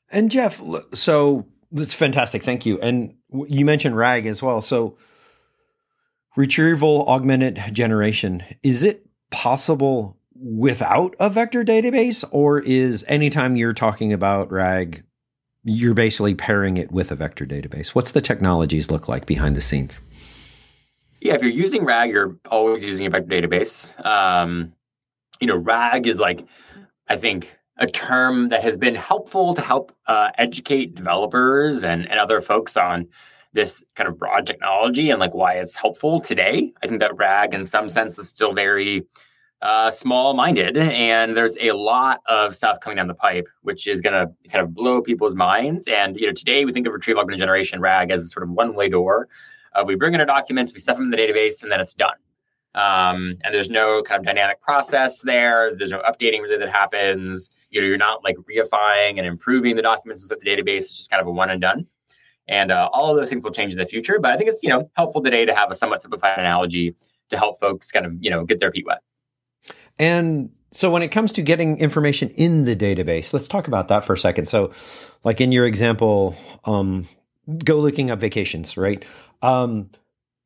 And 0.09 0.31
Jeff, 0.31 0.61
so 0.93 1.45
that's 1.73 1.93
fantastic. 1.93 2.43
Thank 2.43 2.65
you. 2.65 2.79
And 2.79 3.15
you 3.47 3.65
mentioned 3.65 3.97
RAG 3.97 4.25
as 4.25 4.41
well. 4.41 4.61
So 4.61 4.95
retrieval 6.35 7.05
augmented 7.07 7.61
generation, 7.71 8.43
is 8.63 8.83
it 8.83 9.05
possible 9.31 10.17
without 10.35 11.15
a 11.19 11.29
vector 11.29 11.63
database, 11.63 12.23
or 12.31 12.59
is 12.59 13.05
anytime 13.07 13.55
you're 13.55 13.73
talking 13.73 14.11
about 14.11 14.51
RAG, 14.51 15.03
you're 15.63 15.93
basically 15.93 16.35
pairing 16.35 16.77
it 16.77 16.91
with 16.91 17.11
a 17.11 17.15
vector 17.15 17.45
database? 17.45 17.89
What's 17.89 18.11
the 18.11 18.21
technologies 18.21 18.91
look 18.91 19.07
like 19.07 19.25
behind 19.25 19.55
the 19.55 19.61
scenes? 19.61 20.01
Yeah, 21.21 21.35
if 21.35 21.41
you're 21.41 21.51
using 21.51 21.85
RAG, 21.85 22.09
you're 22.09 22.37
always 22.51 22.83
using 22.83 23.05
a 23.05 23.09
vector 23.09 23.29
database. 23.29 23.89
Um, 24.05 24.73
you 25.39 25.47
know, 25.47 25.55
RAG 25.55 26.05
is 26.05 26.19
like, 26.19 26.45
I 27.07 27.15
think, 27.15 27.55
a 27.77 27.87
term 27.87 28.49
that 28.49 28.61
has 28.63 28.77
been 28.77 28.95
helpful 28.95 29.53
to 29.53 29.61
help 29.61 29.95
uh, 30.07 30.31
educate 30.37 30.95
developers 30.95 31.83
and, 31.83 32.09
and 32.09 32.19
other 32.19 32.41
folks 32.41 32.75
on 32.75 33.07
this 33.53 33.83
kind 33.95 34.09
of 34.09 34.17
broad 34.17 34.45
technology 34.45 35.09
and 35.09 35.19
like 35.19 35.33
why 35.33 35.53
it's 35.53 35.75
helpful 35.75 36.19
today. 36.19 36.73
I 36.83 36.87
think 36.87 36.99
that 36.99 37.15
RAG, 37.15 37.53
in 37.53 37.63
some 37.63 37.87
sense, 37.87 38.17
is 38.17 38.27
still 38.27 38.53
very 38.53 39.05
uh, 39.61 39.89
small 39.91 40.33
minded. 40.33 40.77
And 40.77 41.37
there's 41.37 41.55
a 41.61 41.71
lot 41.71 42.21
of 42.25 42.55
stuff 42.55 42.79
coming 42.81 42.97
down 42.97 43.07
the 43.07 43.13
pipe, 43.13 43.47
which 43.61 43.87
is 43.87 44.01
going 44.01 44.13
to 44.13 44.49
kind 44.49 44.63
of 44.63 44.73
blow 44.73 45.01
people's 45.01 45.35
minds. 45.35 45.87
And, 45.87 46.19
you 46.19 46.27
know, 46.27 46.33
today 46.33 46.65
we 46.65 46.73
think 46.73 46.85
of 46.85 46.93
retrieval 46.93 47.21
augmented 47.21 47.39
generation 47.39 47.79
RAG 47.79 48.11
as 48.11 48.25
a 48.25 48.27
sort 48.27 48.43
of 48.43 48.49
one 48.49 48.75
way 48.75 48.89
door. 48.89 49.29
Uh, 49.73 49.83
we 49.85 49.95
bring 49.95 50.13
in 50.13 50.19
our 50.19 50.25
documents, 50.25 50.73
we 50.73 50.79
stuff 50.79 50.97
them 50.97 51.05
in 51.05 51.09
the 51.09 51.17
database, 51.17 51.63
and 51.63 51.71
then 51.71 51.79
it's 51.79 51.93
done. 51.93 52.15
Um, 52.75 53.37
and 53.43 53.53
there's 53.53 53.69
no 53.69 54.01
kind 54.01 54.19
of 54.19 54.25
dynamic 54.25 54.61
process 54.61 55.19
there. 55.19 55.75
There's 55.75 55.91
no 55.91 56.01
updating 56.01 56.41
that 56.49 56.67
happens. 56.69 57.49
You 57.69 57.81
know, 57.81 57.87
you're 57.87 57.97
not 57.97 58.23
like 58.23 58.35
reifying 58.37 59.17
and 59.17 59.25
improving 59.25 59.75
the 59.75 59.81
documents 59.81 60.23
inside 60.23 60.39
the 60.41 60.49
database. 60.49 60.77
It's 60.77 60.97
just 60.97 61.09
kind 61.09 61.21
of 61.21 61.27
a 61.27 61.31
one 61.31 61.49
and 61.49 61.61
done. 61.61 61.87
And 62.47 62.71
uh, 62.71 62.89
all 62.91 63.11
of 63.11 63.17
those 63.17 63.29
things 63.29 63.43
will 63.43 63.51
change 63.51 63.71
in 63.71 63.79
the 63.79 63.85
future. 63.85 64.19
But 64.19 64.31
I 64.31 64.37
think 64.37 64.49
it's 64.49 64.63
you 64.63 64.69
know 64.69 64.89
helpful 64.95 65.23
today 65.23 65.45
to 65.45 65.53
have 65.53 65.71
a 65.71 65.75
somewhat 65.75 66.01
simplified 66.01 66.37
analogy 66.37 66.95
to 67.29 67.37
help 67.37 67.59
folks 67.59 67.91
kind 67.91 68.05
of 68.05 68.15
you 68.19 68.29
know 68.29 68.43
get 68.43 68.59
their 68.59 68.71
feet 68.71 68.85
wet. 68.85 68.99
And 69.99 70.49
so 70.71 70.89
when 70.89 71.03
it 71.03 71.09
comes 71.09 71.31
to 71.33 71.41
getting 71.41 71.77
information 71.77 72.29
in 72.29 72.65
the 72.65 72.75
database, 72.75 73.31
let's 73.31 73.47
talk 73.47 73.67
about 73.67 73.87
that 73.89 74.03
for 74.03 74.13
a 74.13 74.17
second. 74.17 74.47
So, 74.47 74.71
like 75.23 75.39
in 75.39 75.51
your 75.51 75.65
example, 75.65 76.35
um, 76.65 77.07
go 77.63 77.77
looking 77.77 78.09
up 78.09 78.19
vacations, 78.19 78.75
right? 78.75 79.05
Um, 79.41 79.91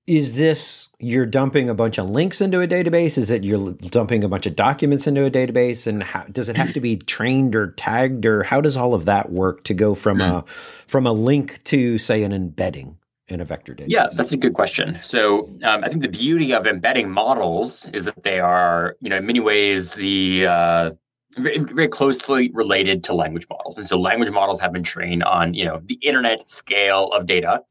is 0.07 0.37
this 0.37 0.89
you're 0.99 1.25
dumping 1.25 1.69
a 1.69 1.75
bunch 1.75 1.97
of 1.97 2.09
links 2.09 2.41
into 2.41 2.61
a 2.61 2.67
database? 2.67 3.17
Is 3.17 3.29
it 3.29 3.43
you're 3.43 3.73
dumping 3.73 4.23
a 4.23 4.29
bunch 4.29 4.45
of 4.45 4.55
documents 4.55 5.05
into 5.05 5.25
a 5.25 5.29
database? 5.29 5.85
And 5.85 6.01
how, 6.01 6.23
does 6.23 6.49
it 6.49 6.55
have 6.55 6.73
to 6.73 6.79
be 6.79 6.95
trained 6.95 7.55
or 7.55 7.71
tagged, 7.71 8.25
or 8.25 8.43
how 8.43 8.61
does 8.61 8.77
all 8.77 8.93
of 8.93 9.05
that 9.05 9.31
work 9.31 9.63
to 9.65 9.73
go 9.73 9.93
from 9.93 10.19
mm. 10.19 10.39
a 10.39 10.45
from 10.87 11.05
a 11.05 11.11
link 11.11 11.61
to 11.65 11.97
say 11.97 12.23
an 12.23 12.33
embedding? 12.33 12.97
in 13.29 13.41
a 13.41 13.45
vector 13.45 13.75
database? 13.75 13.89
Yeah, 13.89 14.07
that's 14.13 14.31
a 14.31 14.37
good 14.37 14.53
question. 14.53 14.97
So 15.01 15.47
um, 15.63 15.83
I 15.83 15.89
think 15.89 16.01
the 16.01 16.07
beauty 16.07 16.53
of 16.53 16.65
embedding 16.65 17.11
models 17.11 17.85
is 17.91 18.05
that 18.05 18.23
they 18.23 18.39
are, 18.39 18.95
you 19.01 19.09
know, 19.09 19.17
in 19.17 19.25
many 19.25 19.41
ways 19.41 19.95
the 19.95 20.47
uh, 20.47 20.91
very, 21.37 21.59
very 21.59 21.87
closely 21.89 22.49
related 22.53 23.03
to 23.03 23.13
language 23.13 23.45
models. 23.49 23.75
And 23.75 23.85
so 23.85 23.99
language 23.99 24.31
models 24.31 24.61
have 24.61 24.71
been 24.71 24.83
trained 24.83 25.23
on, 25.23 25.53
you 25.53 25.65
know, 25.65 25.81
the 25.85 25.95
internet 25.95 26.49
scale 26.49 27.07
of 27.07 27.25
data, 27.25 27.63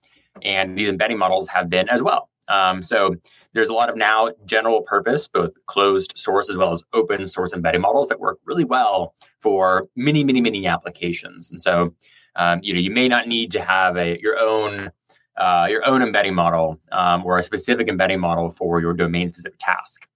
and 0.43 0.77
these 0.77 0.89
embedding 0.89 1.19
models 1.19 1.49
have 1.49 1.69
been 1.69 1.89
as 1.89 2.03
well. 2.03 2.31
Um, 2.49 2.83
so 2.83 3.17
there's 3.55 3.69
a 3.69 3.73
lot 3.73 3.89
of 3.89 3.97
now 3.97 4.31
general 4.45 4.83
purpose, 4.83 5.29
both 5.29 5.53
closed 5.67 6.13
source 6.17 6.49
as 6.49 6.57
well 6.57 6.73
as 6.73 6.83
open 6.93 7.27
source 7.27 7.53
embedding 7.53 7.81
models 7.81 8.09
that 8.09 8.21
work 8.21 8.39
really 8.45 8.65
well 8.65 9.15
for 9.41 9.89
many, 9.97 10.23
many, 10.23 10.41
many 10.41 10.67
applications. 10.67 11.51
And 11.51 11.61
so, 11.61 11.95
um, 12.37 12.61
you 12.63 12.75
know, 12.75 12.81
you 12.81 12.91
may 12.91 13.09
not 13.09 13.27
need 13.27 13.51
to 13.53 13.61
have 13.61 13.97
a 13.97 14.19
your 14.21 14.39
own 14.39 14.91
uh, 15.37 15.67
your 15.69 15.87
own 15.87 16.03
embedding 16.03 16.35
model 16.35 16.81
um, 16.93 17.25
or 17.25 17.39
a 17.39 17.43
specific 17.43 17.89
embedding 17.89 18.21
model 18.21 18.49
for 18.49 18.81
your 18.81 18.95
domain 18.95 19.29
specific 19.29 19.59
task. 19.59 20.07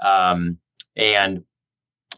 Um, 0.00 0.58
and 0.96 1.42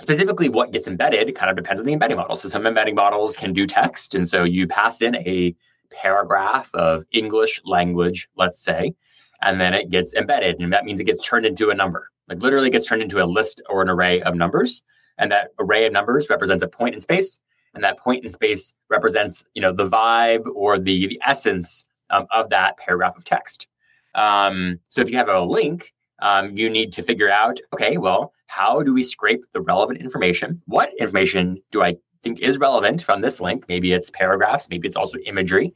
specifically, 0.00 0.48
what 0.48 0.72
gets 0.72 0.86
embedded 0.86 1.34
kind 1.34 1.50
of 1.50 1.56
depends 1.56 1.80
on 1.80 1.86
the 1.86 1.92
embedding 1.92 2.16
model. 2.16 2.36
So, 2.36 2.48
some 2.48 2.66
embedding 2.66 2.94
models 2.94 3.36
can 3.36 3.52
do 3.52 3.66
text. 3.66 4.14
And 4.14 4.26
so 4.26 4.44
you 4.44 4.66
pass 4.66 5.00
in 5.02 5.16
a 5.16 5.54
paragraph 6.00 6.70
of 6.74 7.04
English 7.12 7.60
language, 7.64 8.28
let's 8.36 8.62
say, 8.62 8.94
and 9.42 9.60
then 9.60 9.74
it 9.74 9.90
gets 9.90 10.14
embedded. 10.14 10.60
And 10.60 10.72
that 10.72 10.84
means 10.84 11.00
it 11.00 11.04
gets 11.04 11.26
turned 11.26 11.46
into 11.46 11.70
a 11.70 11.74
number, 11.74 12.10
like 12.28 12.42
literally 12.42 12.70
gets 12.70 12.86
turned 12.86 13.02
into 13.02 13.22
a 13.22 13.26
list 13.26 13.60
or 13.68 13.82
an 13.82 13.88
array 13.88 14.22
of 14.22 14.34
numbers. 14.34 14.82
And 15.18 15.30
that 15.30 15.50
array 15.58 15.86
of 15.86 15.92
numbers 15.92 16.30
represents 16.30 16.62
a 16.62 16.68
point 16.68 16.94
in 16.94 17.00
space. 17.00 17.38
And 17.74 17.82
that 17.84 17.98
point 17.98 18.24
in 18.24 18.30
space 18.30 18.74
represents, 18.90 19.42
you 19.54 19.62
know, 19.62 19.72
the 19.72 19.88
vibe 19.88 20.44
or 20.54 20.78
the, 20.78 21.06
the 21.06 21.20
essence 21.24 21.84
um, 22.10 22.26
of 22.30 22.50
that 22.50 22.76
paragraph 22.76 23.16
of 23.16 23.24
text. 23.24 23.66
Um, 24.14 24.78
so 24.90 25.00
if 25.00 25.10
you 25.10 25.16
have 25.16 25.28
a 25.28 25.40
link, 25.40 25.92
um, 26.20 26.56
you 26.56 26.68
need 26.68 26.92
to 26.92 27.02
figure 27.02 27.30
out, 27.30 27.58
okay, 27.72 27.96
well, 27.96 28.32
how 28.46 28.82
do 28.82 28.92
we 28.92 29.02
scrape 29.02 29.42
the 29.52 29.60
relevant 29.60 30.00
information? 30.00 30.62
What 30.66 30.90
information 31.00 31.62
do 31.70 31.82
I 31.82 31.96
think 32.22 32.40
is 32.40 32.58
relevant 32.58 33.02
from 33.02 33.20
this 33.20 33.40
link? 33.40 33.64
Maybe 33.68 33.92
it's 33.92 34.10
paragraphs, 34.10 34.68
maybe 34.68 34.86
it's 34.86 34.96
also 34.96 35.18
imagery. 35.18 35.74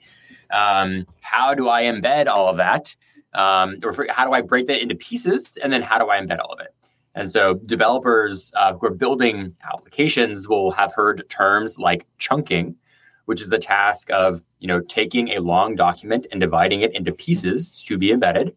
Um, 0.50 1.06
how 1.20 1.54
do 1.54 1.68
I 1.68 1.84
embed 1.84 2.26
all 2.28 2.48
of 2.48 2.56
that? 2.58 2.94
Um, 3.34 3.78
or 3.82 3.92
for, 3.92 4.06
how 4.08 4.24
do 4.24 4.32
I 4.32 4.40
break 4.40 4.66
that 4.68 4.80
into 4.80 4.94
pieces? 4.94 5.58
And 5.62 5.72
then 5.72 5.82
how 5.82 5.98
do 5.98 6.08
I 6.08 6.18
embed 6.18 6.38
all 6.40 6.52
of 6.52 6.60
it? 6.60 6.74
And 7.16 7.30
so 7.30 7.54
developers 7.54 8.52
uh, 8.56 8.74
who 8.74 8.86
are 8.86 8.94
building 8.94 9.56
applications 9.64 10.48
will 10.48 10.70
have 10.72 10.92
heard 10.92 11.24
terms 11.30 11.78
like 11.78 12.06
chunking, 12.18 12.76
which 13.24 13.40
is 13.40 13.48
the 13.48 13.58
task 13.58 14.10
of 14.10 14.42
you 14.58 14.68
know 14.68 14.80
taking 14.80 15.28
a 15.30 15.40
long 15.40 15.76
document 15.76 16.26
and 16.30 16.40
dividing 16.40 16.82
it 16.82 16.94
into 16.94 17.12
pieces 17.12 17.82
to 17.84 17.96
be 17.96 18.12
embedded. 18.12 18.54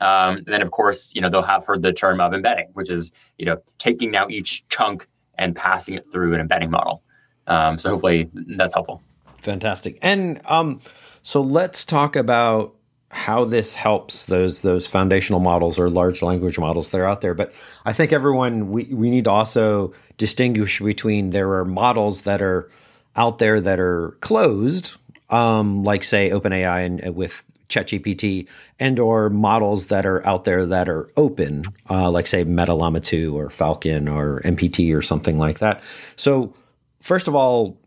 Um, 0.00 0.38
and 0.38 0.46
then 0.46 0.60
of 0.60 0.72
course 0.72 1.12
you 1.14 1.22
know 1.22 1.30
they'll 1.30 1.42
have 1.42 1.64
heard 1.64 1.80
the 1.80 1.92
term 1.92 2.20
of 2.20 2.34
embedding, 2.34 2.68
which 2.74 2.90
is 2.90 3.12
you 3.38 3.46
know 3.46 3.56
taking 3.78 4.10
now 4.10 4.28
each 4.28 4.68
chunk 4.68 5.08
and 5.38 5.56
passing 5.56 5.94
it 5.94 6.04
through 6.12 6.34
an 6.34 6.40
embedding 6.40 6.70
model. 6.70 7.02
Um, 7.46 7.78
so 7.78 7.90
hopefully 7.90 8.30
that's 8.32 8.74
helpful. 8.74 9.02
Fantastic. 9.40 9.98
And 10.02 10.40
um, 10.44 10.80
so 11.22 11.40
let's 11.40 11.84
talk 11.84 12.16
about 12.16 12.74
how 13.12 13.44
this 13.44 13.74
helps 13.74 14.24
those 14.26 14.62
those 14.62 14.86
foundational 14.86 15.38
models 15.38 15.78
or 15.78 15.90
large 15.90 16.22
language 16.22 16.58
models 16.58 16.88
that 16.90 17.00
are 17.00 17.06
out 17.06 17.20
there. 17.20 17.34
But 17.34 17.52
I 17.84 17.92
think 17.92 18.12
everyone 18.12 18.70
we, 18.70 18.84
we 18.84 19.10
need 19.10 19.24
to 19.24 19.30
also 19.30 19.92
distinguish 20.16 20.80
between 20.80 21.30
there 21.30 21.52
are 21.52 21.64
models 21.64 22.22
that 22.22 22.40
are 22.40 22.70
out 23.14 23.38
there 23.38 23.60
that 23.60 23.78
are 23.78 24.16
closed, 24.20 24.94
um, 25.28 25.84
like 25.84 26.04
say 26.04 26.30
OpenAI 26.30 26.86
and 26.86 27.06
uh, 27.06 27.12
with 27.12 27.44
ChatGPT, 27.68 28.46
and 28.80 28.98
or 28.98 29.28
models 29.30 29.86
that 29.86 30.06
are 30.06 30.26
out 30.26 30.44
there 30.44 30.64
that 30.66 30.88
are 30.88 31.10
open, 31.16 31.64
uh, 31.90 32.10
like 32.10 32.26
say 32.26 32.44
MetaLlama 32.44 33.02
2 33.02 33.38
or 33.38 33.50
Falcon 33.50 34.08
or 34.08 34.40
MPT 34.40 34.94
or 34.96 35.02
something 35.02 35.38
like 35.38 35.58
that. 35.58 35.82
So, 36.16 36.54
first 37.02 37.28
of 37.28 37.34
all, 37.34 37.78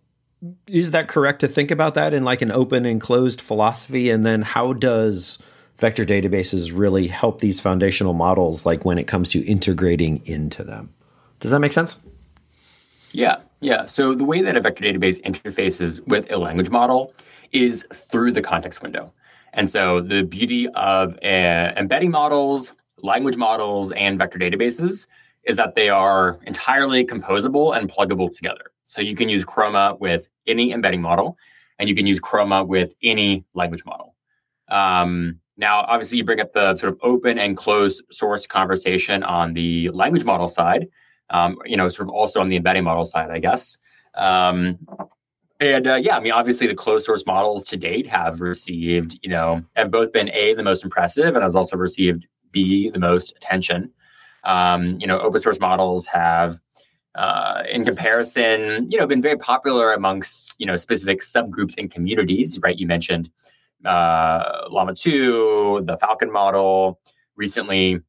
is 0.68 0.92
that 0.92 1.08
correct 1.08 1.40
to 1.40 1.48
think 1.48 1.72
about 1.72 1.96
that 1.96 2.14
in 2.14 2.24
like 2.24 2.42
an 2.42 2.52
open 2.52 2.86
and 2.86 3.02
closed 3.02 3.42
philosophy? 3.42 4.12
And 4.12 4.26
then 4.26 4.44
how 4.44 4.74
does 4.74 5.40
vector 5.78 6.06
databases 6.06 6.72
really 6.74 7.08
help 7.08 7.40
these 7.40 7.60
foundational 7.60 8.14
models, 8.14 8.66
like 8.66 8.86
when 8.86 8.98
it 8.98 9.08
comes 9.08 9.32
to 9.32 9.44
integrating 9.46 10.24
into 10.26 10.64
them? 10.64 10.94
Does 11.40 11.52
that 11.52 11.60
make 11.60 11.72
sense? 11.72 11.98
Yeah, 13.12 13.38
yeah. 13.62 13.86
So 13.86 14.14
the 14.14 14.26
way 14.26 14.42
that 14.42 14.56
a 14.56 14.62
vector 14.62 14.84
database 14.84 15.22
interfaces 15.22 16.06
with 16.06 16.30
a 16.32 16.38
language 16.38 16.70
model 16.70 17.14
is 17.52 17.86
through 17.94 18.32
the 18.32 18.42
context 18.42 18.82
window. 18.82 19.12
And 19.54 19.70
so 19.70 20.02
the 20.02 20.24
beauty 20.24 20.68
of 20.70 21.18
uh, 21.24 21.72
embedding 21.78 22.12
models, 22.12 22.74
language 23.02 23.38
models, 23.38 23.94
and 23.94 24.18
vector 24.20 24.38
databases 24.38 25.08
is 25.46 25.56
that 25.56 25.76
they 25.76 25.90
are 25.90 26.38
entirely 26.46 27.06
composable 27.06 27.78
and 27.78 27.90
pluggable 27.90 28.36
together. 28.36 28.72
So 28.86 29.01
you 29.01 29.15
can 29.15 29.30
use 29.30 29.44
Chroma 29.44 30.00
with 30.00 30.30
any 30.48 30.72
embedding 30.72 31.01
model, 31.01 31.38
and 31.80 31.89
you 31.89 31.96
can 31.96 32.06
use 32.06 32.20
Chroma 32.20 32.65
with 32.65 32.94
any 33.04 33.46
language 33.54 33.84
model. 33.86 34.15
Um, 34.70 35.39
now, 35.58 35.82
obviously, 35.88 36.18
you 36.18 36.24
bring 36.24 36.39
up 36.39 36.54
the 36.54 36.75
sort 36.75 36.94
of 36.94 37.00
open 37.01 37.38
and 37.39 37.56
closed 37.56 38.04
source 38.12 38.46
conversation 38.48 39.24
on 39.24 39.54
the 39.54 39.89
language 39.89 40.24
model 40.24 40.50
side 40.50 40.88
um, 41.30 41.58
you 41.65 41.77
know, 41.77 41.89
sort 41.89 42.08
of 42.08 42.13
also 42.13 42.39
on 42.39 42.50
the 42.50 42.56
embedding 42.56 42.84
model 42.84 43.06
side, 43.06 43.32
I 43.32 43.39
guess. 43.39 43.77
Um, 44.15 44.77
and 45.60 45.88
uh, 45.88 45.96
yeah, 45.96 46.18
I 46.18 46.20
mean, 46.20 46.34
obviously, 46.34 46.68
the 46.68 46.75
closed 46.75 47.06
source 47.06 47.25
models 47.25 47.63
to 47.63 47.77
date 47.77 48.08
have 48.08 48.42
received, 48.42 49.18
you 49.24 49.30
know, 49.30 49.63
have 49.75 49.89
both 49.89 50.12
been 50.12 50.30
a 50.32 50.54
the 50.54 50.63
most 50.63 50.84
impressive, 50.84 51.34
and 51.34 51.44
has 51.44 51.56
also 51.56 51.77
received 51.77 52.27
b 52.51 52.89
the 52.89 53.00
most 53.00 53.34
attention. 53.38 53.92
Um, 54.44 55.00
you 55.00 55.08
know, 55.08 55.20
open 55.20 55.39
source 55.39 55.60
models 55.60 56.06
have, 56.08 56.60
uh, 57.16 57.64
in 57.72 57.86
comparison, 57.86 58.88
you 58.90 58.98
know, 58.98 59.08
been 59.08 59.22
very 59.22 59.38
popular 59.38 59.94
amongst 59.94 60.56
you 60.58 60.66
know 60.66 60.78
specific 60.78 61.22
subgroups 61.22 61.74
and 61.78 61.90
communities. 61.90 62.60
Right? 62.62 62.78
You 62.78 62.88
mentioned 62.88 63.30
uh, 63.86 64.68
Llama 64.70 64.96
two, 64.96 65.82
the 65.86 65.98
Falcon 65.98 66.32
model. 66.32 67.00
Recently, 67.38 68.00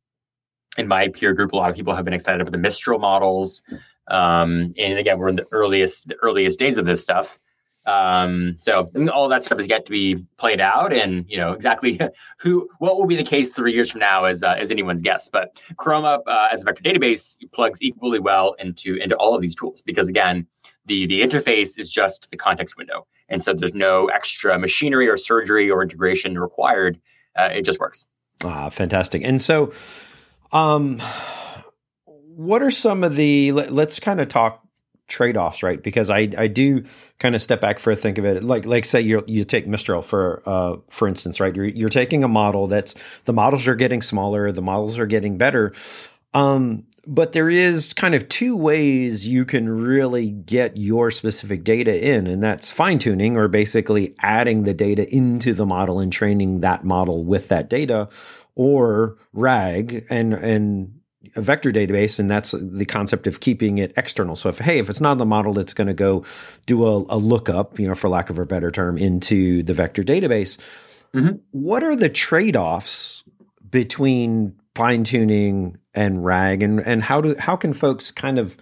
in 0.79 0.89
my 0.89 1.09
peer 1.09 1.35
group, 1.35 1.53
a 1.53 1.57
lot 1.57 1.71
of 1.71 1.77
people 1.77 1.95
have 1.95 2.05
been 2.05 2.15
excited 2.15 2.41
about 2.41 2.53
the 2.53 2.59
Mistral 2.59 2.99
models. 2.99 3.63
Um, 4.09 4.73
and 4.79 4.99
again, 4.99 5.19
we're 5.19 5.29
in 5.29 5.37
the 5.37 5.47
earliest 5.51 6.09
the 6.09 6.17
earliest 6.23 6.59
days 6.59 6.77
of 6.77 6.85
this 6.85 7.01
stuff. 7.01 7.39
Um, 7.87 8.57
so 8.59 8.89
all 9.13 9.29
that 9.29 9.45
stuff 9.45 9.61
is 9.61 9.69
yet 9.69 9.87
to 9.87 9.93
be 9.93 10.17
played 10.39 10.61
out, 10.61 10.93
and 10.93 11.25
you 11.29 11.37
know 11.37 11.53
exactly 11.53 12.01
who 12.39 12.69
what 12.79 12.99
will 12.99 13.07
be 13.07 13.17
the 13.17 13.23
case 13.23 13.51
three 13.51 13.73
years 13.73 13.91
from 13.91 14.01
now 14.01 14.25
is 14.25 14.43
uh, 14.43 14.57
is 14.61 14.71
anyone's 14.71 15.03
guess. 15.03 15.29
But 15.29 15.61
Chroma 15.77 16.21
uh, 16.27 16.49
as 16.51 16.63
a 16.63 16.65
vector 16.65 16.83
database 16.83 17.37
plugs 17.53 17.81
equally 17.81 18.19
well 18.19 18.55
into 18.59 18.97
into 18.97 19.17
all 19.17 19.35
of 19.35 19.41
these 19.41 19.55
tools 19.55 19.83
because 19.83 20.09
again, 20.09 20.47
the 20.87 21.07
the 21.07 21.23
interface 21.23 21.79
is 21.79 21.91
just 21.91 22.29
the 22.31 22.37
context 22.37 22.77
window, 22.77 23.07
and 23.29 23.43
so 23.45 23.55
there's 23.55 23.75
no 23.75 24.07
extra 24.09 24.59
machinery 24.59 25.09
or 25.09 25.17
surgery 25.17 25.71
or 25.71 25.83
integration 25.83 26.39
required. 26.39 27.01
Uh, 27.39 27.51
it 27.53 27.63
just 27.63 27.79
works. 27.79 28.07
Ah, 28.45 28.69
fantastic! 28.69 29.23
And 29.25 29.41
so 29.41 29.73
um, 30.53 31.01
what 32.05 32.63
are 32.63 32.71
some 32.71 33.05
of 33.05 33.17
the? 33.17 33.53
Let, 33.53 33.73
us 33.79 34.01
kind 34.01 34.21
of 34.21 34.29
talk 34.29 34.66
trade 35.09 35.37
offs, 35.37 35.63
right? 35.63 35.83
Because 35.83 36.11
I 36.11 36.29
I 36.37 36.49
do 36.49 36.85
kind 37.19 37.35
of 37.35 37.43
step 37.43 37.61
back 37.61 37.79
for 37.79 37.91
a 37.91 37.97
think 37.97 38.19
of 38.19 38.25
it. 38.25 38.43
Like 38.43 38.67
like 38.67 38.85
say 38.85 39.01
you 39.01 39.23
you 39.27 39.45
take 39.45 39.67
Mistral 39.67 40.03
for 40.03 40.43
uh 40.47 40.77
for 40.91 41.09
instance, 41.09 41.41
right? 41.41 41.55
You're 41.55 41.67
you're 41.67 41.89
taking 41.89 42.25
a 42.25 42.29
model 42.29 42.67
that's 42.67 42.95
the 43.25 43.33
models 43.33 43.69
are 43.69 43.75
getting 43.75 44.03
smaller, 44.03 44.51
the 44.53 44.63
models 44.63 44.99
are 44.99 45.07
getting 45.07 45.39
better. 45.39 45.73
Um, 46.35 46.85
but 47.07 47.33
there 47.33 47.49
is 47.49 47.93
kind 47.93 48.15
of 48.17 48.29
two 48.29 48.57
ways 48.57 49.29
you 49.29 49.45
can 49.45 49.69
really 49.69 50.31
get 50.31 50.77
your 50.77 51.13
specific 51.13 51.63
data 51.63 52.05
in, 52.05 52.27
and 52.27 52.43
that's 52.43 52.73
fine 52.73 52.99
tuning 52.99 53.37
or 53.37 53.47
basically 53.47 54.15
adding 54.21 54.65
the 54.65 54.75
data 54.75 55.09
into 55.15 55.55
the 55.55 55.65
model 55.65 56.01
and 56.01 56.13
training 56.13 56.61
that 56.61 56.85
model 56.85 57.25
with 57.25 57.49
that 57.49 57.71
data, 57.71 58.09
or 58.57 59.17
RAG 59.33 60.05
and 60.11 60.35
and 60.35 60.96
a 61.37 61.41
vector 61.41 61.71
database, 61.71 62.19
and 62.19 62.31
that's 62.31 62.55
the 62.59 62.85
concept 62.85 63.27
of 63.27 63.41
keeping 63.41 63.79
it 63.79 63.93
external. 63.97 64.37
So 64.37 64.49
if 64.49 64.59
hey, 64.59 64.79
if 64.79 64.91
it's 64.91 65.01
not 65.01 65.13
in 65.13 65.19
the 65.19 65.27
model, 65.27 65.59
it's 65.59 65.75
going 65.75 65.87
to 65.87 65.95
go 65.95 66.25
do 66.67 66.85
a, 66.85 66.97
a, 67.09 67.19
lookup, 67.19 67.79
you 67.79 67.87
know, 67.87 67.95
for 67.95 68.09
lack 68.09 68.31
of 68.31 68.39
a 68.39 68.47
better 68.47 68.71
term, 68.71 68.99
into 68.99 69.63
the 69.63 69.75
vector 69.75 70.03
database. 70.03 70.59
Mm-hmm. 71.15 71.37
What 71.51 71.83
are 71.83 71.97
the 71.97 72.09
trade 72.09 72.57
offs 72.57 73.23
between 73.69 74.55
fine 74.75 75.05
tuning 75.05 75.79
and 75.95 76.25
RAG, 76.25 76.63
and 76.63 76.81
and 76.81 77.03
how 77.03 77.21
do 77.21 77.35
how 77.39 77.57
can 77.57 77.73
folks 77.73 78.11
kind 78.11 78.39
of 78.39 78.57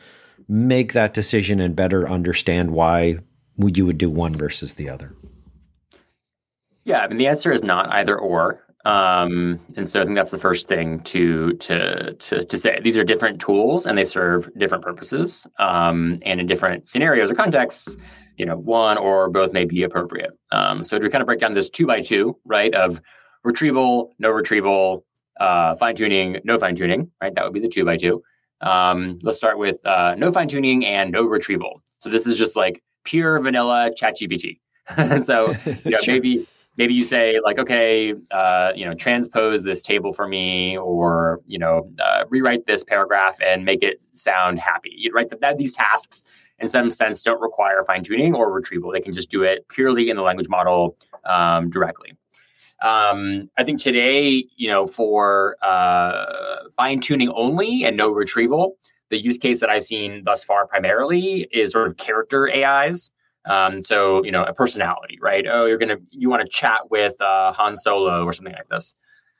make 0.48 0.92
that 0.92 1.14
decision 1.14 1.60
and 1.60 1.74
better 1.74 2.08
understand 2.08 2.72
why 2.72 3.18
you 3.56 3.86
would 3.86 3.98
do 3.98 4.10
one 4.10 4.34
versus 4.34 4.74
the 4.74 4.88
other? 4.88 5.14
Yeah, 6.84 7.00
I 7.00 7.08
mean 7.08 7.18
the 7.18 7.26
answer 7.26 7.52
is 7.52 7.62
not 7.62 7.90
either 7.92 8.18
or. 8.18 8.63
Um, 8.84 9.60
and 9.76 9.88
so 9.88 10.02
I 10.02 10.04
think 10.04 10.14
that's 10.14 10.30
the 10.30 10.38
first 10.38 10.68
thing 10.68 11.00
to 11.00 11.54
to 11.54 12.14
to 12.14 12.44
to 12.44 12.58
say. 12.58 12.80
These 12.82 12.96
are 12.96 13.04
different 13.04 13.40
tools 13.40 13.86
and 13.86 13.96
they 13.96 14.04
serve 14.04 14.50
different 14.58 14.84
purposes. 14.84 15.46
Um, 15.58 16.18
and 16.22 16.40
in 16.40 16.46
different 16.46 16.86
scenarios 16.88 17.30
or 17.30 17.34
contexts, 17.34 17.96
you 18.36 18.44
know, 18.44 18.56
one 18.56 18.98
or 18.98 19.30
both 19.30 19.52
may 19.52 19.64
be 19.64 19.82
appropriate. 19.82 20.32
Um, 20.52 20.84
so 20.84 20.98
to 20.98 21.08
kind 21.08 21.22
of 21.22 21.26
break 21.26 21.40
down 21.40 21.54
this 21.54 21.70
two 21.70 21.86
by 21.86 22.00
two, 22.00 22.36
right, 22.44 22.74
of 22.74 23.00
retrieval, 23.42 24.14
no 24.18 24.30
retrieval, 24.30 25.04
uh, 25.40 25.76
fine 25.76 25.96
tuning, 25.96 26.38
no 26.44 26.58
fine 26.58 26.76
tuning, 26.76 27.10
right? 27.22 27.34
That 27.34 27.44
would 27.44 27.54
be 27.54 27.60
the 27.60 27.68
two 27.68 27.84
by 27.84 27.96
two. 27.96 28.22
Um, 28.60 29.18
let's 29.22 29.38
start 29.38 29.58
with 29.58 29.84
uh, 29.86 30.14
no 30.16 30.32
fine 30.32 30.48
tuning 30.48 30.84
and 30.84 31.10
no 31.10 31.24
retrieval. 31.24 31.82
So 32.00 32.10
this 32.10 32.26
is 32.26 32.36
just 32.36 32.54
like 32.54 32.82
pure 33.04 33.38
vanilla 33.40 33.90
ChatGPT. 33.98 34.58
so 35.22 35.54
you 35.84 35.90
know, 35.90 35.98
sure. 35.98 36.14
maybe 36.14 36.46
maybe 36.76 36.94
you 36.94 37.04
say 37.04 37.40
like, 37.44 37.58
okay, 37.58 38.14
uh, 38.30 38.72
you 38.74 38.84
know, 38.84 38.94
transpose 38.94 39.62
this 39.62 39.82
table 39.82 40.12
for 40.12 40.26
me, 40.26 40.76
or 40.78 41.40
you 41.46 41.58
know, 41.58 41.90
uh, 42.02 42.24
rewrite 42.28 42.66
this 42.66 42.84
paragraph 42.84 43.36
and 43.40 43.64
make 43.64 43.82
it 43.82 44.04
sound 44.12 44.58
happy. 44.58 44.92
You'd 44.96 45.14
write 45.14 45.30
that, 45.30 45.40
that 45.40 45.58
these 45.58 45.74
tasks, 45.74 46.24
in 46.58 46.68
some 46.68 46.90
sense, 46.90 47.22
don't 47.22 47.40
require 47.40 47.84
fine 47.84 48.02
tuning 48.02 48.34
or 48.34 48.52
retrieval. 48.52 48.92
They 48.92 49.00
can 49.00 49.12
just 49.12 49.30
do 49.30 49.42
it 49.42 49.68
purely 49.68 50.10
in 50.10 50.16
the 50.16 50.22
language 50.22 50.48
model 50.48 50.96
um, 51.24 51.70
directly. 51.70 52.12
Um, 52.82 53.48
I 53.56 53.64
think 53.64 53.80
today, 53.80 54.44
you 54.56 54.68
know, 54.68 54.86
for 54.86 55.56
uh, 55.62 56.26
fine 56.76 57.00
tuning 57.00 57.30
only 57.30 57.84
and 57.84 57.96
no 57.96 58.10
retrieval, 58.10 58.76
the 59.10 59.18
use 59.18 59.38
case 59.38 59.60
that 59.60 59.70
I've 59.70 59.84
seen 59.84 60.22
thus 60.24 60.44
far 60.44 60.66
primarily 60.66 61.48
is 61.52 61.72
sort 61.72 61.88
of 61.88 61.96
character 61.96 62.50
AIs. 62.52 63.10
Um, 63.46 63.80
so 63.80 64.24
you 64.24 64.30
know, 64.30 64.44
a 64.44 64.54
personality, 64.54 65.18
right? 65.20 65.44
Oh, 65.48 65.66
you're 65.66 65.78
gonna 65.78 65.98
you 66.10 66.30
want 66.30 66.42
to 66.42 66.48
chat 66.48 66.90
with 66.90 67.20
uh, 67.20 67.52
Han 67.52 67.76
Solo 67.76 68.24
or 68.24 68.32
something 68.32 68.54
like 68.54 68.68
this. 68.68 68.94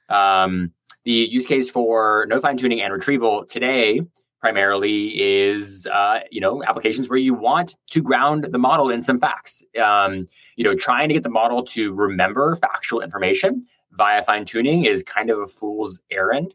Um, 0.09 0.73
the 1.05 1.13
use 1.13 1.47
case 1.47 1.71
for 1.71 2.27
no 2.29 2.41
fine 2.41 2.57
tuning 2.57 2.81
and 2.81 2.93
retrieval 2.93 3.45
today 3.47 4.01
primarily 4.41 5.19
is 5.19 5.89
uh, 5.93 6.21
you 6.31 6.41
know 6.41 6.63
applications 6.65 7.09
where 7.09 7.19
you 7.19 7.33
want 7.33 7.77
to 7.91 8.03
ground 8.03 8.47
the 8.51 8.59
model 8.59 8.91
in 8.91 9.01
some 9.01 9.19
facts. 9.19 9.63
Um, 9.81 10.29
you 10.57 10.65
know, 10.65 10.75
trying 10.75 11.09
to 11.09 11.15
get 11.15 11.23
the 11.23 11.31
model 11.31 11.65
to 11.67 11.93
remember 11.95 12.55
factual 12.57 13.01
information 13.01 13.67
via 13.93 14.23
fine 14.23 14.45
tuning 14.45 14.85
is 14.85 15.03
kind 15.03 15.31
of 15.31 15.39
a 15.39 15.47
fool's 15.47 16.01
errand 16.11 16.55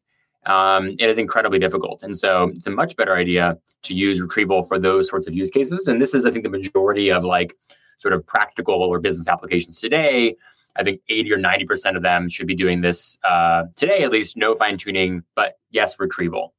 um, 0.50 0.96
it 0.98 1.08
is 1.08 1.20
incredibly 1.20 1.60
difficult. 1.60 2.02
And 2.02 2.18
so 2.18 2.52
it's 2.56 2.66
a 2.66 2.72
much 2.72 2.96
better 2.96 3.16
idea 3.16 3.56
to 3.84 3.94
use 3.94 4.20
retrieval 4.20 4.64
for 4.64 4.80
those 4.80 5.08
sorts 5.08 5.28
of 5.28 5.36
use 5.36 5.52
cases. 5.52 5.88
And 5.88 6.02
this 6.02 6.16
is, 6.16 6.26
I 6.26 6.32
think, 6.32 6.44
the 6.44 6.50
majority 6.50 7.12
of 7.12 7.24
like 7.24 7.56
sort 8.00 8.16
of 8.16 8.26
practical 8.26 8.82
or 8.82 9.00
business 9.00 9.28
applications 9.28 9.80
today. 9.80 10.36
I 10.76 10.84
think 10.84 11.02
80 11.08 11.34
or 11.34 11.38
90% 11.38 11.96
of 11.96 12.02
them 12.02 12.28
should 12.28 12.48
be 12.48 12.56
doing 12.56 12.82
this 12.82 13.20
uh, 13.24 13.66
today, 13.76 14.04
at 14.04 14.12
least 14.12 14.38
no 14.38 14.56
fine 14.56 14.78
tuning, 14.78 15.24
but 15.36 15.60
yes, 15.70 16.00
retrieval. 16.00 16.54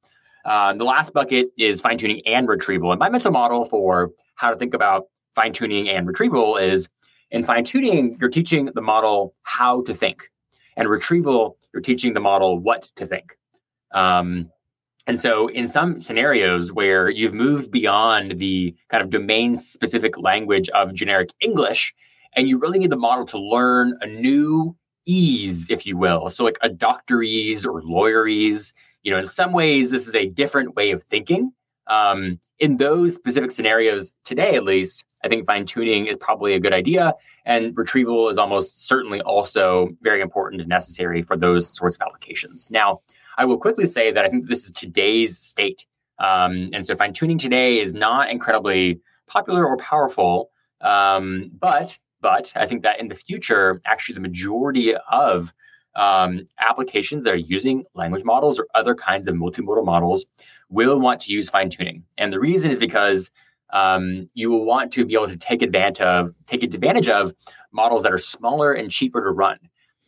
Uh, 0.44 0.72
the 0.72 0.84
last 0.84 1.12
bucket 1.12 1.50
is 1.58 1.80
fine 1.80 1.98
tuning 1.98 2.22
and 2.26 2.46
retrieval. 2.46 2.92
And 2.92 2.98
my 3.00 3.08
mental 3.08 3.32
model 3.32 3.64
for 3.64 4.12
how 4.36 4.50
to 4.50 4.56
think 4.56 4.72
about 4.72 5.06
fine 5.34 5.52
tuning 5.52 5.88
and 5.88 6.06
retrieval 6.06 6.56
is 6.56 6.88
in 7.32 7.42
fine 7.42 7.64
tuning, 7.64 8.16
you're 8.20 8.30
teaching 8.30 8.70
the 8.72 8.82
model 8.82 9.34
how 9.42 9.82
to 9.82 9.94
think. 9.94 10.30
And 10.76 10.88
retrieval, 10.88 11.58
you're 11.74 11.82
teaching 11.82 12.14
the 12.14 12.20
model 12.20 12.58
what 12.58 12.88
to 12.96 13.04
think. 13.04 13.36
Um, 13.92 14.50
and 15.06 15.20
so, 15.20 15.48
in 15.48 15.66
some 15.66 15.98
scenarios 15.98 16.72
where 16.72 17.08
you've 17.08 17.34
moved 17.34 17.70
beyond 17.70 18.38
the 18.38 18.74
kind 18.88 19.02
of 19.02 19.10
domain 19.10 19.56
specific 19.56 20.18
language 20.18 20.68
of 20.70 20.94
generic 20.94 21.30
English, 21.40 21.94
and 22.34 22.48
you 22.48 22.58
really 22.58 22.78
need 22.78 22.90
the 22.90 22.96
model 22.96 23.26
to 23.26 23.38
learn 23.38 23.98
a 24.02 24.06
new 24.06 24.76
ease, 25.06 25.68
if 25.70 25.86
you 25.86 25.96
will. 25.96 26.30
So, 26.30 26.44
like 26.44 26.58
a 26.62 26.68
doctorese 26.68 27.64
or 27.66 27.82
lawyerese, 27.82 28.72
you 29.02 29.10
know, 29.10 29.18
in 29.18 29.24
some 29.24 29.52
ways, 29.52 29.90
this 29.90 30.06
is 30.06 30.14
a 30.14 30.26
different 30.26 30.76
way 30.76 30.90
of 30.90 31.02
thinking. 31.02 31.52
Um, 31.86 32.38
in 32.60 32.76
those 32.76 33.14
specific 33.14 33.50
scenarios, 33.50 34.12
today 34.24 34.54
at 34.54 34.64
least, 34.64 35.04
I 35.24 35.28
think 35.28 35.46
fine 35.46 35.66
tuning 35.66 36.06
is 36.06 36.16
probably 36.18 36.54
a 36.54 36.60
good 36.60 36.72
idea. 36.72 37.14
And 37.44 37.76
retrieval 37.76 38.28
is 38.28 38.38
almost 38.38 38.86
certainly 38.86 39.20
also 39.22 39.88
very 40.02 40.20
important 40.20 40.60
and 40.60 40.68
necessary 40.68 41.22
for 41.22 41.36
those 41.36 41.76
sorts 41.76 41.96
of 41.96 42.02
applications. 42.02 42.70
Now, 42.70 43.00
I 43.38 43.44
will 43.44 43.58
quickly 43.58 43.86
say 43.86 44.10
that 44.12 44.24
I 44.24 44.28
think 44.28 44.48
this 44.48 44.64
is 44.64 44.72
today's 44.72 45.38
state. 45.38 45.86
Um, 46.18 46.70
and 46.72 46.84
so 46.84 46.94
fine 46.96 47.12
tuning 47.12 47.38
today 47.38 47.80
is 47.80 47.94
not 47.94 48.30
incredibly 48.30 49.00
popular 49.26 49.66
or 49.66 49.76
powerful. 49.78 50.50
Um, 50.80 51.50
but 51.58 51.98
but 52.20 52.52
I 52.54 52.66
think 52.66 52.82
that 52.82 53.00
in 53.00 53.08
the 53.08 53.14
future, 53.14 53.80
actually, 53.86 54.14
the 54.14 54.20
majority 54.20 54.94
of 55.10 55.52
um, 55.96 56.46
applications 56.58 57.24
that 57.24 57.34
are 57.34 57.36
using 57.36 57.84
language 57.94 58.24
models 58.24 58.58
or 58.58 58.66
other 58.74 58.94
kinds 58.94 59.26
of 59.26 59.34
multimodal 59.34 59.84
models 59.84 60.26
will 60.68 61.00
want 61.00 61.20
to 61.22 61.32
use 61.32 61.48
fine 61.48 61.70
tuning. 61.70 62.04
And 62.18 62.32
the 62.32 62.38
reason 62.38 62.70
is 62.70 62.78
because 62.78 63.30
um, 63.72 64.28
you 64.34 64.50
will 64.50 64.64
want 64.64 64.92
to 64.92 65.04
be 65.04 65.14
able 65.14 65.28
to 65.28 65.36
take 65.36 65.62
advantage 65.62 66.00
of 66.00 66.34
take 66.46 66.62
advantage 66.62 67.08
of 67.08 67.32
models 67.72 68.02
that 68.02 68.12
are 68.12 68.18
smaller 68.18 68.72
and 68.72 68.90
cheaper 68.90 69.22
to 69.24 69.30
run. 69.30 69.58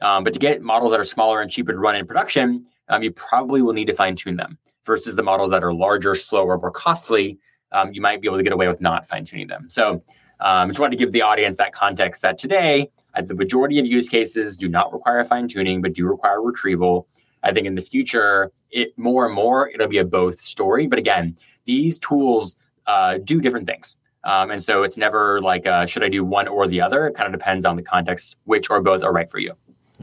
Um, 0.03 0.25
but 0.25 0.33
to 0.33 0.39
get 0.39 0.61
models 0.61 0.91
that 0.91 1.01
are 1.01 1.05
smaller 1.05 1.41
and 1.41 1.51
cheaper 1.51 1.73
to 1.73 1.79
run 1.79 1.95
in 1.95 2.07
production, 2.07 2.67
um, 2.89 3.03
you 3.03 3.13
probably 3.13 3.63
will 3.63 3.73
need 3.73 3.87
to 3.87 3.95
fine 3.95 4.17
tune 4.17 4.37
them 4.37 4.59
versus 4.85 5.15
the 5.17 5.23
models 5.23 5.51
that 5.53 5.63
are 5.63 5.73
larger, 5.73 6.15
slower, 6.15 6.59
more 6.59 6.71
costly. 6.71 7.39
Um, 7.71 7.93
you 7.95 8.03
might 8.03 8.21
be 8.21 8.29
able 8.29 8.37
to 8.37 8.43
get 8.43 8.53
away 8.53 8.69
with 8.69 8.81
not 8.81 9.07
fine 9.09 9.25
tuning 9.25 9.47
them. 9.47 9.71
So, 9.71 10.03
um, 10.41 10.69
just 10.69 10.81
wanted 10.81 10.91
to 10.91 10.97
give 10.97 11.13
the 11.13 11.23
audience 11.23 11.57
that 11.59 11.73
context 11.73 12.21
that 12.23 12.37
today, 12.37 12.91
the 13.17 13.35
majority 13.35 13.79
of 13.79 13.87
use 13.87 14.09
cases 14.09 14.57
do 14.57 14.69
not 14.69 14.93
require 14.93 15.23
fine 15.23 15.47
tuning, 15.47 15.81
but 15.81 15.93
do 15.93 16.05
require 16.05 16.43
retrieval. 16.43 17.07
I 17.45 17.53
think 17.53 17.67
in 17.67 17.77
the 17.77 17.83
future, 17.83 18.51
it 18.71 18.97
more 18.99 19.25
and 19.25 19.35
more 19.35 19.69
it'll 19.69 19.87
be 19.87 19.99
a 19.99 20.05
both 20.05 20.41
story. 20.41 20.89
But 20.89 20.99
again, 20.99 21.37
these 21.65 21.97
tools 21.99 22.57
uh, 22.89 23.19
do 23.19 23.41
different 23.41 23.69
things. 23.69 23.97
Um, 24.25 24.51
and 24.51 24.63
so 24.63 24.83
it's 24.83 24.97
never 24.97 25.41
like, 25.41 25.67
uh, 25.67 25.87
should 25.87 26.03
I 26.03 26.09
do 26.09 26.25
one 26.25 26.49
or 26.49 26.67
the 26.67 26.81
other? 26.81 27.07
It 27.07 27.15
kind 27.15 27.33
of 27.33 27.39
depends 27.39 27.65
on 27.65 27.77
the 27.77 27.83
context, 27.83 28.37
which 28.45 28.69
or 28.69 28.81
both 28.81 29.03
are 29.03 29.13
right 29.13 29.31
for 29.31 29.39
you. 29.39 29.55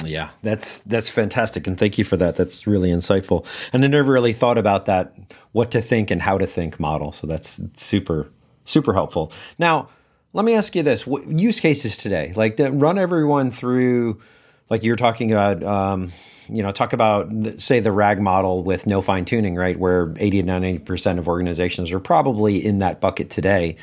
Yeah, 0.06 0.30
that's 0.42 0.80
that's 0.80 1.10
fantastic, 1.10 1.68
and 1.68 1.78
thank 1.78 1.98
you 1.98 2.04
for 2.04 2.18
that. 2.18 2.36
That's 2.36 2.66
really 2.66 2.90
insightful. 2.90 3.46
And 3.74 3.84
I 3.84 3.88
never 3.88 4.12
really 4.12 4.34
thought 4.34 4.58
about 4.58 4.86
that 4.86 5.14
what 5.52 5.72
to 5.72 5.82
think 5.82 6.12
and 6.12 6.22
how 6.22 6.38
to 6.38 6.48
think 6.48 6.80
model. 6.80 7.12
So 7.12 7.28
that's 7.28 7.60
super 7.76 8.32
super 8.66 8.94
helpful. 8.94 9.32
Now, 9.58 9.90
let 10.34 10.46
me 10.46 10.54
ask 10.54 10.76
you 10.76 10.84
this: 10.84 11.06
what, 11.06 11.28
use 11.28 11.60
cases 11.60 11.98
today, 11.98 12.34
like 12.36 12.56
run 12.60 12.98
everyone 12.98 13.52
through, 13.52 14.22
like 14.70 14.84
you're 14.84 14.96
talking 14.96 15.32
about. 15.32 15.64
Um, 15.64 16.12
you 16.52 16.64
know, 16.64 16.72
talk 16.72 16.94
about 16.94 17.32
say 17.58 17.80
the 17.80 17.92
RAG 17.92 18.20
model 18.20 18.64
with 18.64 18.88
no 18.88 19.04
fine 19.04 19.24
tuning, 19.24 19.56
right? 19.56 19.78
Where 19.78 20.16
80 20.18 20.42
to 20.42 20.48
90 20.48 20.80
percent 20.80 21.20
of 21.20 21.28
organizations 21.28 21.92
are 21.92 22.00
probably 22.00 22.66
in 22.66 22.80
that 22.80 23.00
bucket 23.00 23.30
today. 23.30 23.76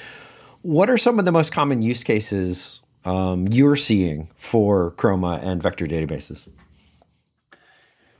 What 0.62 0.90
are 0.90 0.98
some 0.98 1.20
of 1.20 1.24
the 1.24 1.30
most 1.30 1.52
common 1.52 1.80
use 1.80 2.02
cases 2.02 2.80
um, 3.06 3.46
you're 3.48 3.76
seeing 3.76 4.28
for 4.36 4.92
Chroma 4.92 5.42
and 5.42 5.62
vector 5.62 5.86
databases? 5.86 6.48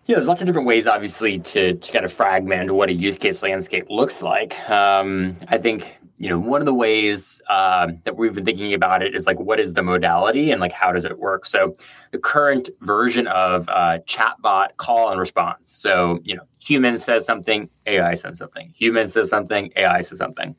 Yeah, 0.07 0.15
there's 0.17 0.29
lots 0.29 0.41
of 0.41 0.47
different 0.47 0.69
ways, 0.69 0.87
obviously, 0.87 1.41
to, 1.41 1.75
to 1.75 1.93
kind 1.93 2.05
of 2.05 2.13
fragment 2.13 2.71
what 2.71 2.89
a 2.89 2.93
use 2.93 3.19
case 3.19 3.43
landscape 3.43 3.87
looks 3.91 4.23
like. 4.23 4.57
Um, 4.71 5.37
I 5.49 5.59
think 5.59 5.97
you 6.19 6.31
know 6.31 6.39
one 6.39 6.63
of 6.63 6.67
the 6.67 6.73
ways 6.73 7.43
uh, 7.51 7.89
that 8.05 8.17
we've 8.17 8.33
been 8.33 8.45
thinking 8.45 8.73
about 8.73 9.03
it 9.03 9.17
is 9.17 9.27
like 9.27 9.39
what 9.41 9.59
is 9.59 9.75
the 9.75 9.83
modality 9.83 10.53
and 10.53 10.61
like 10.61 10.71
how 10.71 10.93
does 10.93 11.05
it 11.05 11.19
work. 11.19 11.45
So 11.45 11.73
the 12.13 12.19
current 12.19 12.69
version 12.83 13.27
of 13.27 13.69
uh, 13.69 13.99
chatbot 14.07 14.77
call 14.77 15.11
and 15.11 15.19
response. 15.19 15.73
So 15.75 16.21
you 16.23 16.37
know, 16.37 16.45
human 16.61 17.01
says 17.01 17.27
something, 17.27 17.69
AI 17.87 18.15
says 18.15 18.39
something. 18.39 18.73
Human 18.77 19.09
says 19.09 19.29
something, 19.29 19.73
AI 19.75 20.03
says 20.03 20.19
something. 20.19 20.55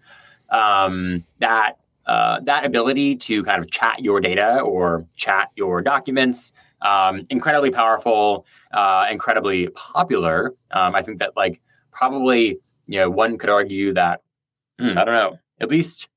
Um, 0.50 1.24
that 1.40 1.78
uh, 2.08 2.40
that 2.42 2.66
ability 2.66 3.16
to 3.16 3.44
kind 3.44 3.62
of 3.62 3.70
chat 3.70 4.00
your 4.00 4.20
data 4.20 4.60
or 4.62 5.06
chat 5.16 5.50
your 5.56 5.82
documents 5.82 6.52
um, 6.82 7.24
incredibly 7.30 7.72
powerful 7.72 8.46
uh, 8.72 9.06
incredibly 9.10 9.68
popular. 9.70 10.54
Um, 10.72 10.96
i 10.96 11.02
think 11.02 11.20
that 11.20 11.34
like 11.36 11.62
probably 11.92 12.60
you 12.88 13.00
know 13.00 13.10
one 13.10 13.38
could 13.38 13.50
argue 13.50 13.94
that 13.94 14.22
hmm, 14.80 14.98
i 14.98 15.04
don't 15.04 15.14
know 15.14 15.40
at 15.60 15.70
least 15.70 16.08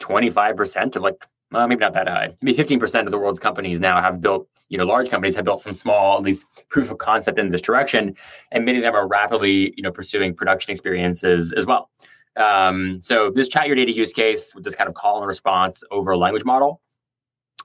25% 0.00 0.96
of 0.96 1.02
like 1.02 1.26
well, 1.52 1.66
maybe 1.66 1.80
not 1.80 1.94
that 1.94 2.08
high 2.08 2.36
maybe 2.42 2.56
15% 2.56 3.04
of 3.04 3.10
the 3.10 3.18
world's 3.18 3.40
companies 3.40 3.80
now 3.80 4.00
have 4.00 4.20
built 4.20 4.48
you 4.68 4.78
know 4.78 4.84
large 4.84 5.08
companies 5.10 5.34
have 5.34 5.44
built 5.44 5.60
some 5.60 5.72
small 5.72 6.16
at 6.16 6.22
least 6.22 6.46
proof 6.68 6.90
of 6.90 6.98
concept 6.98 7.38
in 7.38 7.50
this 7.50 7.60
direction 7.60 8.14
and 8.52 8.64
many 8.64 8.78
of 8.78 8.84
them 8.84 8.94
are 8.94 9.06
rapidly 9.06 9.72
you 9.76 9.82
know 9.82 9.90
pursuing 9.90 10.34
production 10.34 10.70
experiences 10.70 11.52
as 11.56 11.66
well 11.66 11.90
um, 12.36 13.00
so 13.02 13.30
this 13.30 13.48
chat 13.48 13.66
your 13.66 13.76
data 13.76 13.94
use 13.94 14.12
case 14.12 14.54
with 14.54 14.64
this 14.64 14.74
kind 14.74 14.88
of 14.88 14.94
call 14.94 15.18
and 15.18 15.26
response 15.26 15.82
over 15.90 16.10
a 16.12 16.16
language 16.16 16.44
model, 16.44 16.80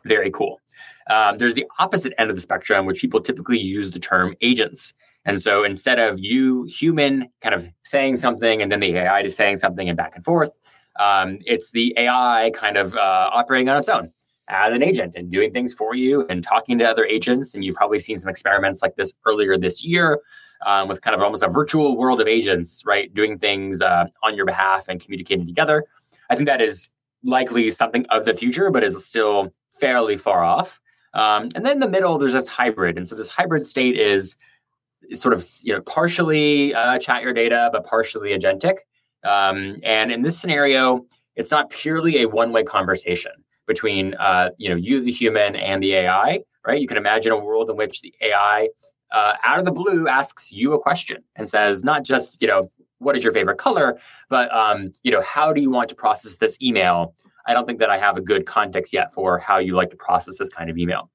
very 0.06 0.32
cool. 0.32 0.60
Um, 1.10 1.38
there's 1.38 1.54
the 1.54 1.66
opposite 1.80 2.14
end 2.18 2.30
of 2.30 2.36
the 2.36 2.42
spectrum, 2.42 2.86
which 2.86 3.00
people 3.00 3.22
typically 3.22 3.60
use 3.60 3.92
the 3.92 4.00
term 4.00 4.36
agents. 4.42 4.94
And 5.26 5.42
so 5.42 5.64
instead 5.64 6.00
of 6.00 6.20
you 6.20 6.64
human 6.64 7.30
kind 7.42 7.56
of 7.56 7.68
saying 7.84 8.18
something 8.18 8.62
and 8.62 8.72
then 8.72 8.80
the 8.80 8.96
AI 8.96 9.22
is 9.22 9.36
saying 9.36 9.58
something 9.58 9.88
and 9.88 9.98
back 9.98 10.16
and 10.16 10.24
forth, 10.24 10.52
um, 11.00 11.40
it's 11.46 11.72
the 11.72 11.94
AI 11.98 12.52
kind 12.54 12.78
of 12.78 12.94
uh, 12.96 13.30
operating 13.34 13.70
on 13.70 13.78
its 13.78 13.90
own 13.90 14.12
as 14.48 14.74
an 14.76 14.84
agent 14.84 15.16
and 15.16 15.32
doing 15.32 15.52
things 15.52 15.74
for 15.74 15.96
you 15.96 16.26
and 16.30 16.44
talking 16.44 16.78
to 16.78 16.86
other 16.86 17.06
agents. 17.06 17.54
And 17.54 17.64
you've 17.64 17.76
probably 17.76 18.00
seen 18.00 18.20
some 18.20 18.30
experiments 18.30 18.82
like 18.82 18.96
this 18.96 19.12
earlier 19.26 19.58
this 19.58 19.84
year 19.84 20.22
um, 20.66 20.88
with 20.88 21.02
kind 21.02 21.16
of 21.16 21.22
almost 21.22 21.44
a 21.44 21.48
virtual 21.48 21.98
world 21.98 22.22
of 22.22 22.28
agents, 22.28 22.84
right? 22.86 23.14
Doing 23.14 23.38
things 23.38 23.82
uh, 23.82 24.06
on 24.24 24.36
your 24.36 24.46
behalf 24.46 24.88
and 24.88 25.02
communicating 25.02 25.46
together. 25.46 25.86
I 26.30 26.36
think 26.36 26.48
that 26.50 26.62
is 26.62 26.90
likely 27.24 27.72
something 27.72 28.06
of 28.10 28.26
the 28.26 28.34
future, 28.34 28.70
but 28.72 28.84
is 28.84 29.04
still 29.06 29.52
fairly 29.80 30.18
far 30.18 30.44
off. 30.44 30.80
Um, 31.14 31.50
and 31.56 31.66
then 31.66 31.74
in 31.74 31.80
the 31.80 31.90
middle, 31.90 32.18
there's 32.18 32.34
this 32.34 32.48
hybrid. 32.48 32.98
And 32.98 33.08
so 33.08 33.16
this 33.16 33.30
hybrid 33.30 33.66
state 33.66 33.98
is, 33.98 34.36
is 35.10 35.22
sort 35.22 35.34
of 35.34 35.46
you 35.64 35.74
know 35.74 35.82
partially 35.82 36.74
uh, 36.74 37.00
chat 37.00 37.24
your 37.24 37.34
data, 37.34 37.70
but 37.72 37.86
partially 37.86 38.38
agentic. 38.38 38.78
Um, 39.24 39.78
and 39.84 40.12
in 40.12 40.22
this 40.22 40.40
scenario, 40.40 41.06
it's 41.36 41.52
not 41.52 41.70
purely 41.70 42.22
a 42.22 42.30
one-way 42.30 42.64
conversation 42.64 43.32
between 43.66 44.14
uh, 44.16 44.52
you 44.58 44.70
know 44.70 44.76
you, 44.76 45.02
the 45.02 45.12
human, 45.12 45.56
and 45.56 45.82
the 45.82 45.94
AI. 45.96 46.42
Right? 46.66 46.82
You 46.82 46.88
can 46.88 46.98
imagine 46.98 47.32
a 47.32 47.38
world 47.38 47.70
in 47.70 47.78
which 47.78 48.02
the 48.02 48.14
AI, 48.22 48.70
uh, 49.16 49.38
out 49.46 49.60
of 49.60 49.66
the 49.66 49.72
blue, 49.72 50.08
asks 50.08 50.52
you 50.52 50.74
a 50.74 50.80
question 50.80 51.24
and 51.38 51.48
says 51.48 51.84
not 51.84 52.04
just 52.04 52.42
you 52.42 52.48
know 52.48 52.70
what 53.00 53.18
is 53.18 53.24
your 53.24 53.34
favorite 53.34 53.58
color, 53.58 53.98
but 54.30 54.54
um, 54.54 54.92
you 55.04 55.12
know 55.12 55.22
how 55.22 55.54
do 55.54 55.62
you 55.62 55.72
want 55.72 55.90
to 55.90 55.96
process 55.96 56.38
this 56.38 56.58
email? 56.62 57.16
I 57.48 57.54
don't 57.54 57.66
think 57.66 57.80
that 57.80 57.90
I 57.90 57.98
have 57.98 58.18
a 58.18 58.22
good 58.22 58.46
context 58.46 58.92
yet 58.92 59.14
for 59.14 59.38
how 59.38 59.58
you 59.58 59.74
like 59.74 59.90
to 59.92 59.96
process 59.96 60.38
this 60.38 60.50
kind 60.50 60.70
of 60.70 60.78
email. 60.78 61.10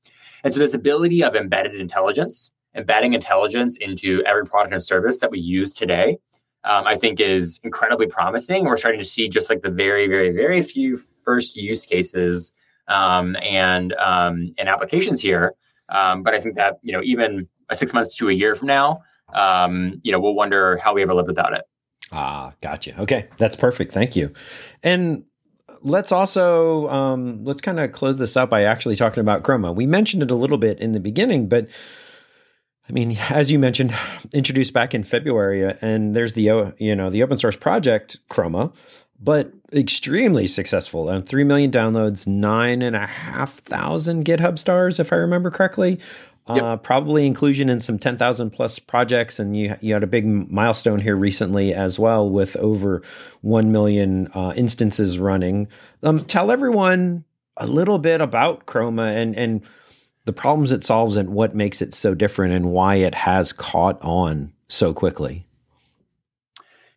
And 0.45 0.55
so 0.55 0.61
this 0.61 0.75
ability 0.75 1.23
of 1.23 1.35
embedded 1.35 1.75
intelligence, 1.75 2.51
embedding 2.75 3.13
intelligence 3.13 3.77
into 3.77 4.23
every 4.27 4.47
product 4.47 4.73
and 4.73 4.83
service 4.83 5.19
that 5.21 5.31
we 5.31 5.39
use 5.41 5.73
today, 5.73 6.17
um, 6.65 6.87
I 6.87 6.97
think 6.97 7.21
is 7.21 7.61
incredibly 7.65 8.07
promising. 8.07 8.65
We're 8.65 8.77
starting 8.77 9.01
to 9.01 9.07
see 9.07 9.29
just 9.29 9.51
like 9.51 9.63
the 9.63 9.71
very, 9.71 10.07
very, 10.07 10.33
very 10.33 10.63
few 10.63 10.97
first 10.97 11.57
use 11.57 11.85
cases 11.85 12.53
um, 12.89 13.37
and 13.43 13.93
um, 13.95 14.55
and 14.57 14.69
applications 14.69 15.21
here. 15.21 15.55
Um, 15.91 16.23
but 16.23 16.35
I 16.35 16.41
think 16.41 16.55
that 16.57 16.79
you 16.83 16.93
know 16.93 17.03
even 17.03 17.49
six 17.73 17.93
months 17.93 18.17
to 18.17 18.29
a 18.29 18.33
year 18.33 18.55
from 18.55 18.69
now, 18.69 19.03
um, 19.35 20.01
you 20.03 20.13
know, 20.13 20.21
we'll 20.21 20.35
wonder 20.35 20.77
how 20.79 20.95
we 20.95 21.03
ever 21.03 21.15
lived 21.15 21.29
without 21.29 21.55
it. 21.55 21.63
Ah, 22.13 22.53
gotcha. 22.61 23.01
Okay, 23.01 23.29
that's 23.37 23.57
perfect. 23.57 23.93
Thank 23.93 24.17
you. 24.17 24.33
And 24.83 25.25
let's 25.83 26.13
also 26.13 26.89
um, 26.89 27.45
let's 27.45 27.61
kind 27.61 27.81
of 27.81 27.93
close 27.93 28.17
this 28.17 28.37
up 28.37 28.51
by 28.51 28.65
actually 28.65 28.97
talking 28.97 29.21
about 29.21 29.43
Chroma. 29.43 29.75
We 29.75 29.87
mentioned 29.87 30.23
it 30.23 30.31
a 30.31 30.35
little 30.35 30.59
bit 30.59 30.81
in 30.81 30.93
the 30.93 31.01
beginning, 31.01 31.49
but 31.49 31.69
I 32.89 32.93
mean, 32.93 33.17
as 33.31 33.51
you 33.53 33.59
mentioned, 33.59 33.95
introduced 34.33 34.73
back 34.73 34.95
in 34.95 35.05
February, 35.05 35.77
and 35.81 36.15
there's 36.15 36.33
the 36.35 36.75
you 36.79 36.97
know 36.97 37.11
the 37.11 37.23
open 37.23 37.37
source 37.37 37.57
project 37.57 38.19
Chroma, 38.29 38.75
but 39.21 39.53
extremely 39.73 40.47
successful. 40.47 41.09
And 41.09 41.27
three 41.27 41.45
million 41.45 41.71
downloads, 41.71 42.27
nine 42.27 42.83
and 42.83 42.97
a 42.97 43.07
half 43.07 43.59
thousand 43.59 44.25
GitHub 44.25 44.59
stars, 44.59 44.99
if 44.99 45.13
I 45.13 45.17
remember 45.17 45.51
correctly. 45.51 46.01
Yep. 46.57 46.65
Uh, 46.65 46.77
probably 46.77 47.27
inclusion 47.27 47.69
in 47.69 47.81
some 47.81 47.99
10,000 47.99 48.51
plus 48.51 48.79
projects. 48.79 49.39
And 49.39 49.57
you, 49.57 49.77
you 49.81 49.95
had 49.95 50.03
a 50.03 50.09
big 50.09 50.27
milestone 50.27 51.01
here 51.01 51.17
recently 51.17 51.75
as 51.75 51.99
well 51.99 52.29
with 52.29 52.57
over 52.57 53.03
1 53.43 53.73
million 53.73 54.29
uh, 54.35 54.53
instances 54.57 55.19
running. 55.19 55.69
Um, 56.03 56.25
tell 56.25 56.51
everyone 56.51 57.25
a 57.57 57.67
little 57.67 57.99
bit 57.99 58.21
about 58.21 58.67
Chroma 58.67 59.15
and, 59.15 59.37
and 59.37 59.63
the 60.25 60.33
problems 60.33 60.73
it 60.73 60.83
solves 60.83 61.17
and 61.17 61.31
what 61.31 61.55
makes 61.55 61.83
it 61.83 61.95
so 61.95 62.15
different 62.15 62.55
and 62.55 62.71
why 62.71 62.97
it 62.97 63.15
has 63.15 63.53
caught 63.53 64.01
on 64.03 64.53
so 64.69 64.93
quickly. 64.93 65.47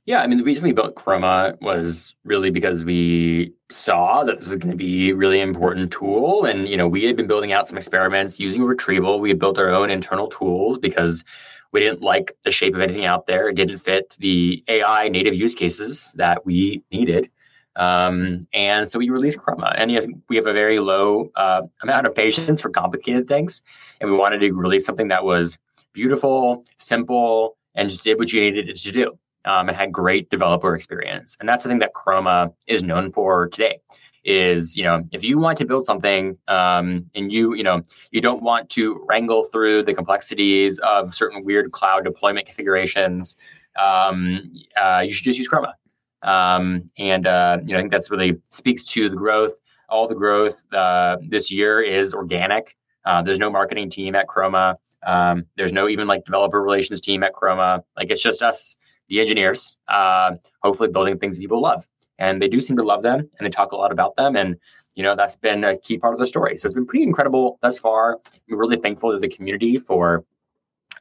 Yeah, 0.05 0.21
I 0.21 0.27
mean, 0.27 0.37
the 0.37 0.43
reason 0.43 0.63
we 0.63 0.73
built 0.73 0.95
Chroma 0.95 1.59
was 1.61 2.13
really 2.25 2.49
because 2.49 2.83
we 2.83 3.53
saw 3.71 4.25
that 4.25 4.37
this 4.37 4.49
is 4.49 4.57
going 4.57 4.71
to 4.71 4.77
be 4.77 5.11
a 5.11 5.15
really 5.15 5.39
important 5.39 5.93
tool. 5.93 6.43
And, 6.43 6.67
you 6.67 6.75
know, 6.75 6.89
we 6.89 7.05
had 7.05 7.15
been 7.15 7.27
building 7.27 7.53
out 7.53 7.69
some 7.69 7.77
experiments 7.77 8.37
using 8.37 8.63
retrieval. 8.63 9.21
We 9.21 9.29
had 9.29 9.39
built 9.39 9.57
our 9.57 9.69
own 9.69 9.89
internal 9.89 10.27
tools 10.27 10.77
because 10.77 11.23
we 11.71 11.79
didn't 11.79 12.01
like 12.01 12.35
the 12.43 12.51
shape 12.51 12.75
of 12.75 12.81
anything 12.81 13.05
out 13.05 13.27
there. 13.27 13.47
It 13.47 13.55
didn't 13.55 13.77
fit 13.77 14.17
the 14.19 14.61
AI 14.67 15.07
native 15.07 15.35
use 15.35 15.55
cases 15.55 16.11
that 16.17 16.45
we 16.45 16.83
needed. 16.91 17.29
Um, 17.77 18.45
and 18.53 18.91
so 18.91 18.99
we 18.99 19.09
released 19.09 19.37
Chroma. 19.37 19.73
And 19.77 20.21
we 20.27 20.35
have 20.35 20.47
a 20.47 20.53
very 20.53 20.79
low 20.79 21.31
uh, 21.37 21.61
amount 21.81 22.07
of 22.07 22.13
patience 22.13 22.59
for 22.59 22.69
complicated 22.69 23.29
things. 23.29 23.61
And 24.01 24.11
we 24.11 24.17
wanted 24.17 24.39
to 24.39 24.51
release 24.51 24.85
something 24.85 25.07
that 25.07 25.23
was 25.23 25.57
beautiful, 25.93 26.65
simple, 26.75 27.55
and 27.73 27.89
just 27.89 28.03
did 28.03 28.19
what 28.19 28.33
you 28.33 28.41
needed 28.41 28.67
it 28.67 28.75
to 28.75 28.91
do 28.91 29.17
um, 29.45 29.67
and 29.67 29.77
had 29.77 29.91
great 29.91 30.29
developer 30.29 30.75
experience. 30.75 31.37
And 31.39 31.47
that's 31.47 31.63
the 31.63 31.69
thing 31.69 31.79
that 31.79 31.93
Chroma 31.93 32.53
is 32.67 32.83
known 32.83 33.11
for 33.11 33.47
today. 33.47 33.79
Is 34.25 34.77
you 34.77 34.83
know 34.83 35.03
if 35.11 35.21
you 35.21 35.37
want 35.37 35.57
to 35.57 35.65
build 35.65 35.85
something 35.85 36.37
um, 36.47 37.05
and 37.13 37.29
you 37.29 37.55
you 37.55 37.63
know 37.63 37.81
you 38.11 38.21
don't 38.21 38.41
want 38.41 38.69
to 38.69 39.05
wrangle 39.05 39.43
through 39.45 39.83
the 39.83 39.93
complexities 39.93 40.79
of 40.79 41.13
certain 41.13 41.43
weird 41.43 41.73
cloud 41.73 42.05
deployment 42.05 42.45
configurations, 42.45 43.35
um, 43.83 44.53
uh, 44.81 45.03
you 45.05 45.11
should 45.11 45.25
just 45.25 45.37
use 45.37 45.49
Chroma. 45.49 45.73
Um, 46.21 46.89
and 46.97 47.27
uh, 47.27 47.59
you 47.65 47.73
know 47.73 47.79
I 47.79 47.81
think 47.81 47.91
that's 47.91 48.09
really 48.09 48.39
speaks 48.49 48.85
to 48.93 49.09
the 49.09 49.15
growth. 49.17 49.59
All 49.89 50.07
the 50.07 50.15
growth 50.15 50.63
uh, 50.71 51.17
this 51.27 51.51
year 51.51 51.81
is 51.81 52.13
organic. 52.13 52.77
Uh, 53.05 53.21
there's 53.21 53.39
no 53.39 53.49
marketing 53.49 53.89
team 53.89 54.15
at 54.15 54.27
Chroma. 54.27 54.75
Um, 55.05 55.45
there's 55.57 55.73
no 55.73 55.89
even 55.89 56.07
like 56.07 56.23
developer 56.23 56.61
relations 56.61 57.01
team 57.01 57.23
at 57.23 57.33
Chroma. 57.33 57.83
Like 57.97 58.09
it's 58.09 58.21
just 58.21 58.41
us 58.41 58.77
the 59.09 59.19
engineers, 59.19 59.77
uh, 59.87 60.33
hopefully 60.61 60.89
building 60.89 61.17
things 61.17 61.39
people 61.39 61.61
love. 61.61 61.87
And 62.19 62.41
they 62.41 62.47
do 62.47 62.61
seem 62.61 62.77
to 62.77 62.83
love 62.83 63.03
them 63.03 63.19
and 63.19 63.45
they 63.45 63.49
talk 63.49 63.71
a 63.71 63.75
lot 63.75 63.91
about 63.91 64.15
them. 64.15 64.35
And, 64.35 64.57
you 64.95 65.03
know, 65.03 65.15
that's 65.15 65.35
been 65.35 65.63
a 65.63 65.77
key 65.77 65.97
part 65.97 66.13
of 66.13 66.19
the 66.19 66.27
story. 66.27 66.57
So 66.57 66.65
it's 66.65 66.75
been 66.75 66.85
pretty 66.85 67.03
incredible 67.03 67.57
thus 67.61 67.77
far. 67.79 68.19
I'm 68.49 68.57
really 68.57 68.77
thankful 68.77 69.11
to 69.11 69.19
the 69.19 69.27
community 69.27 69.77
for 69.77 70.23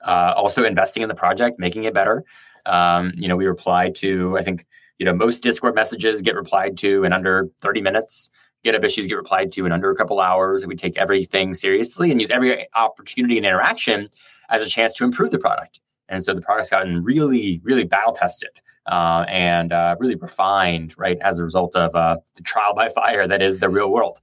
uh, 0.06 0.32
also 0.36 0.64
investing 0.64 1.02
in 1.02 1.08
the 1.08 1.14
project, 1.14 1.58
making 1.58 1.84
it 1.84 1.94
better. 1.94 2.24
Um, 2.66 3.12
you 3.14 3.28
know, 3.28 3.36
we 3.36 3.46
reply 3.46 3.90
to, 3.96 4.36
I 4.38 4.42
think, 4.42 4.66
you 4.98 5.06
know, 5.06 5.14
most 5.14 5.42
Discord 5.42 5.74
messages 5.74 6.22
get 6.22 6.34
replied 6.34 6.76
to 6.78 7.04
in 7.04 7.12
under 7.12 7.50
30 7.60 7.82
minutes. 7.82 8.30
GitHub 8.64 8.84
issues 8.84 9.06
get 9.06 9.16
replied 9.16 9.50
to 9.52 9.66
in 9.66 9.72
under 9.72 9.90
a 9.90 9.96
couple 9.96 10.20
hours. 10.20 10.64
We 10.66 10.76
take 10.76 10.96
everything 10.96 11.54
seriously 11.54 12.10
and 12.10 12.20
use 12.20 12.30
every 12.30 12.68
opportunity 12.76 13.36
and 13.36 13.44
interaction 13.44 14.08
as 14.50 14.62
a 14.62 14.68
chance 14.68 14.94
to 14.94 15.04
improve 15.04 15.32
the 15.32 15.38
product. 15.38 15.80
And 16.12 16.22
so 16.22 16.34
the 16.34 16.42
product's 16.42 16.68
gotten 16.68 17.02
really, 17.02 17.60
really 17.64 17.84
battle 17.84 18.12
tested 18.12 18.50
uh, 18.86 19.24
and 19.28 19.72
uh, 19.72 19.96
really 19.98 20.14
refined, 20.14 20.94
right, 20.98 21.18
as 21.22 21.38
a 21.38 21.44
result 21.44 21.74
of 21.74 21.94
uh, 21.94 22.18
the 22.36 22.42
trial 22.42 22.74
by 22.74 22.90
fire 22.90 23.26
that 23.26 23.40
is 23.40 23.60
the 23.60 23.68
real 23.70 23.90
world. 23.90 24.20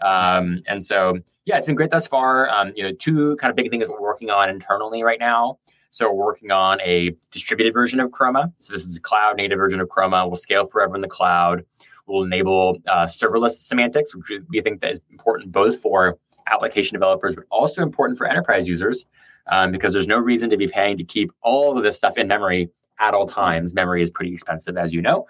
Um, 0.00 0.62
and 0.68 0.84
so, 0.84 1.18
yeah, 1.44 1.56
it's 1.56 1.66
been 1.66 1.74
great 1.74 1.90
thus 1.90 2.06
far. 2.06 2.48
Um, 2.48 2.72
you 2.76 2.84
know, 2.84 2.92
two 2.92 3.36
kind 3.36 3.50
of 3.50 3.56
big 3.56 3.70
things 3.70 3.88
we're 3.88 4.00
working 4.00 4.30
on 4.30 4.48
internally 4.48 5.02
right 5.02 5.18
now. 5.18 5.58
So 5.90 6.10
we're 6.10 6.24
working 6.24 6.52
on 6.52 6.80
a 6.80 7.14
distributed 7.32 7.74
version 7.74 7.98
of 7.98 8.10
Chroma. 8.10 8.52
So 8.58 8.72
this 8.72 8.86
is 8.86 8.96
a 8.96 9.00
cloud 9.00 9.36
native 9.36 9.58
version 9.58 9.80
of 9.80 9.88
Chroma. 9.88 10.26
We'll 10.26 10.36
scale 10.36 10.66
forever 10.66 10.94
in 10.94 11.02
the 11.02 11.08
cloud. 11.08 11.64
We'll 12.06 12.22
enable 12.22 12.78
uh, 12.86 13.06
serverless 13.06 13.54
semantics, 13.54 14.14
which 14.14 14.30
we 14.48 14.60
think 14.60 14.80
that 14.80 14.92
is 14.92 15.00
important 15.10 15.50
both 15.50 15.80
for 15.80 16.18
application 16.46 16.94
developers, 16.94 17.34
but 17.34 17.44
also 17.50 17.82
important 17.82 18.16
for 18.16 18.26
enterprise 18.26 18.68
users 18.68 19.04
um, 19.50 19.72
because 19.72 19.92
there's 19.92 20.06
no 20.06 20.18
reason 20.18 20.50
to 20.50 20.56
be 20.56 20.68
paying 20.68 20.96
to 20.98 21.04
keep 21.04 21.32
all 21.42 21.76
of 21.76 21.82
this 21.82 21.96
stuff 21.96 22.16
in 22.16 22.28
memory 22.28 22.70
at 23.00 23.14
all 23.14 23.26
times. 23.26 23.74
Memory 23.74 24.02
is 24.02 24.10
pretty 24.10 24.32
expensive, 24.32 24.76
as 24.76 24.92
you 24.92 25.02
know. 25.02 25.26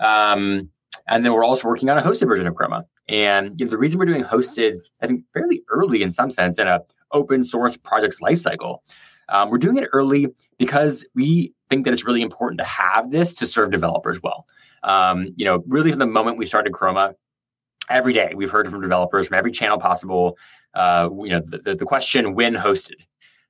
Um, 0.00 0.70
and 1.08 1.24
then 1.24 1.32
we're 1.32 1.44
also 1.44 1.68
working 1.68 1.90
on 1.90 1.98
a 1.98 2.02
hosted 2.02 2.28
version 2.28 2.46
of 2.46 2.54
Chroma. 2.54 2.84
And 3.08 3.58
you 3.58 3.66
know, 3.66 3.70
the 3.70 3.78
reason 3.78 3.98
we're 3.98 4.06
doing 4.06 4.24
hosted, 4.24 4.80
I 5.02 5.06
think, 5.06 5.24
fairly 5.32 5.62
early 5.68 6.02
in 6.02 6.10
some 6.10 6.30
sense 6.30 6.58
in 6.58 6.66
a 6.66 6.80
open 7.12 7.44
source 7.44 7.76
project's 7.76 8.20
lifecycle, 8.20 8.78
um, 9.28 9.50
we're 9.50 9.58
doing 9.58 9.78
it 9.78 9.88
early 9.92 10.28
because 10.58 11.04
we 11.14 11.52
think 11.68 11.84
that 11.84 11.92
it's 11.92 12.04
really 12.04 12.22
important 12.22 12.58
to 12.58 12.64
have 12.64 13.10
this 13.10 13.34
to 13.34 13.46
serve 13.46 13.70
developers 13.70 14.22
well. 14.22 14.46
Um, 14.82 15.32
you 15.36 15.44
know, 15.44 15.62
really 15.66 15.90
from 15.90 15.98
the 16.00 16.06
moment 16.06 16.38
we 16.38 16.46
started 16.46 16.72
Chroma, 16.72 17.14
every 17.90 18.12
day 18.12 18.32
we've 18.34 18.50
heard 18.50 18.70
from 18.70 18.80
developers 18.80 19.28
from 19.28 19.36
every 19.36 19.52
channel 19.52 19.78
possible. 19.78 20.38
Uh, 20.74 21.08
you 21.18 21.30
know, 21.30 21.40
the, 21.40 21.58
the, 21.58 21.74
the 21.74 21.84
question 21.84 22.34
when 22.34 22.54
hosted 22.54 22.96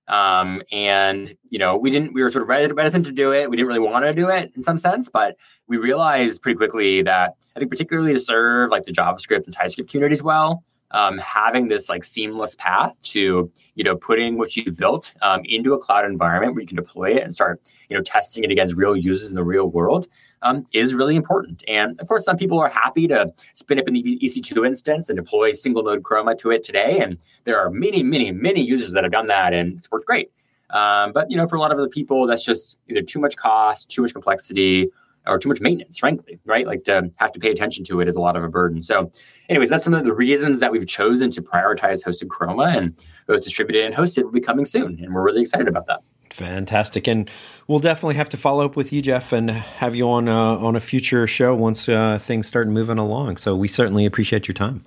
um, 0.09 0.63
and 0.71 1.35
you 1.49 1.59
know, 1.59 1.77
we 1.77 1.91
didn't. 1.91 2.13
We 2.13 2.23
were 2.23 2.31
sort 2.31 2.43
of 2.43 2.49
reticent 2.49 3.07
to 3.07 3.13
do 3.13 3.33
it. 3.33 3.49
We 3.49 3.57
didn't 3.57 3.69
really 3.69 3.81
want 3.81 4.05
to 4.05 4.13
do 4.13 4.29
it 4.29 4.53
in 4.55 4.63
some 4.63 4.79
sense, 4.79 5.09
but 5.09 5.37
we 5.67 5.77
realized 5.77 6.43
pretty 6.43 6.57
quickly 6.57 7.03
that 7.03 7.35
I 7.57 7.59
think, 7.59 7.71
particularly 7.71 8.13
to 8.13 8.21
serve 8.21 8.71
like 8.71 8.85
the 8.85 8.93
JavaScript 8.93 9.45
and 9.45 9.55
TypeScript 9.55 9.91
communities 9.91 10.23
well, 10.23 10.63
um, 10.95 11.19
having 11.19 11.69
this 11.69 11.89
like 11.89 12.05
seamless 12.05 12.55
path 12.55 12.97
to 13.03 13.51
you 13.75 13.85
know 13.85 13.97
putting 13.97 14.39
what 14.39 14.57
you've 14.57 14.77
built 14.77 15.13
um, 15.21 15.43
into 15.45 15.75
a 15.75 15.79
cloud 15.79 16.07
environment 16.07 16.55
where 16.55 16.63
you 16.63 16.67
can 16.67 16.77
deploy 16.77 17.11
it 17.11 17.23
and 17.23 17.35
start 17.35 17.61
you 17.91 17.97
know 17.97 18.03
testing 18.03 18.45
it 18.45 18.51
against 18.51 18.75
real 18.75 18.97
users 18.97 19.29
in 19.29 19.35
the 19.35 19.45
real 19.45 19.67
world 19.67 20.09
um, 20.45 20.67
is 20.73 20.95
really 20.95 21.17
important. 21.17 21.65
And 21.67 21.99
of 22.01 22.07
course, 22.07 22.25
some 22.25 22.37
people 22.37 22.61
are 22.61 22.69
happy 22.69 23.09
to 23.09 23.33
spin 23.55 23.79
up 23.79 23.89
an 23.89 23.95
EC2 23.95 24.67
instance 24.67 25.09
and 25.09 25.17
deploy 25.17 25.53
single 25.53 25.83
node 25.83 26.03
Chroma 26.03 26.39
to 26.39 26.51
it 26.51 26.63
today. 26.63 26.99
And 27.01 27.19
there 27.45 27.59
are 27.59 27.71
many, 27.71 28.03
many, 28.03 28.31
many 28.31 28.61
users 28.61 28.93
that 28.93 29.05
have 29.05 29.13
done 29.13 29.27
that, 29.29 29.53
and 29.53 29.73
it's 29.73 29.91
worked 29.91 30.07
great. 30.07 30.31
Um, 30.71 31.13
but 31.13 31.31
you 31.31 31.37
know, 31.37 31.49
for 31.49 31.57
a 31.57 31.61
lot 31.61 31.73
of 31.73 31.79
other 31.79 31.89
people, 31.89 32.27
that's 32.27 32.45
just 32.45 32.79
either 32.89 33.03
too 33.03 33.19
much 33.19 33.37
cost, 33.37 33.89
too 33.89 34.03
much 34.03 34.13
complexity, 34.13 34.91
or 35.27 35.39
too 35.39 35.49
much 35.49 35.61
maintenance, 35.61 35.99
frankly, 35.99 36.39
right? 36.45 36.67
Like 36.67 36.85
to 36.85 37.11
have 37.17 37.33
to 37.33 37.41
pay 37.41 37.51
attention 37.51 37.85
to 37.85 38.01
it 38.01 38.09
is 38.09 38.17
a 38.17 38.21
lot 38.21 38.37
of 38.37 38.45
a 38.45 38.49
burden. 38.49 38.83
So, 38.83 39.11
anyways, 39.49 39.71
that's 39.71 39.85
some 39.85 39.95
of 39.95 40.05
the 40.05 40.15
reasons 40.15 40.61
that 40.61 40.73
we've 40.73 40.87
chosen 40.87 41.31
to 41.33 41.43
prioritize 41.43 42.05
hosted 42.05 42.29
Chroma 42.29 42.77
and 42.77 42.95
both 43.27 43.43
distributed 43.43 43.85
and 43.85 43.95
hosted 43.95 44.25
will 44.25 44.33
be 44.33 44.41
coming 44.41 44.65
soon. 44.65 44.99
And 45.03 45.15
we're 45.15 45.23
really 45.23 45.43
excited 45.43 45.69
about 45.69 45.87
that. 45.87 46.01
Fantastic, 46.31 47.07
and 47.07 47.31
we'll 47.69 47.79
definitely 47.79 48.17
have 48.17 48.29
to 48.31 48.37
follow 48.37 48.65
up 48.65 48.75
with 48.77 48.93
you, 48.93 49.01
Jeff, 49.01 49.33
and 49.33 49.51
have 49.51 49.95
you 49.95 50.09
on 50.11 50.29
uh, 50.29 50.57
on 50.57 50.75
a 50.75 50.81
future 50.81 51.27
show 51.27 51.55
once 51.55 51.89
uh, 51.89 52.19
things 52.19 52.49
start 52.49 52.67
moving 52.67 52.99
along. 52.99 53.37
So 53.37 53.55
we 53.55 53.69
certainly 53.69 54.05
appreciate 54.05 54.49
your 54.49 54.55
time. 54.55 54.83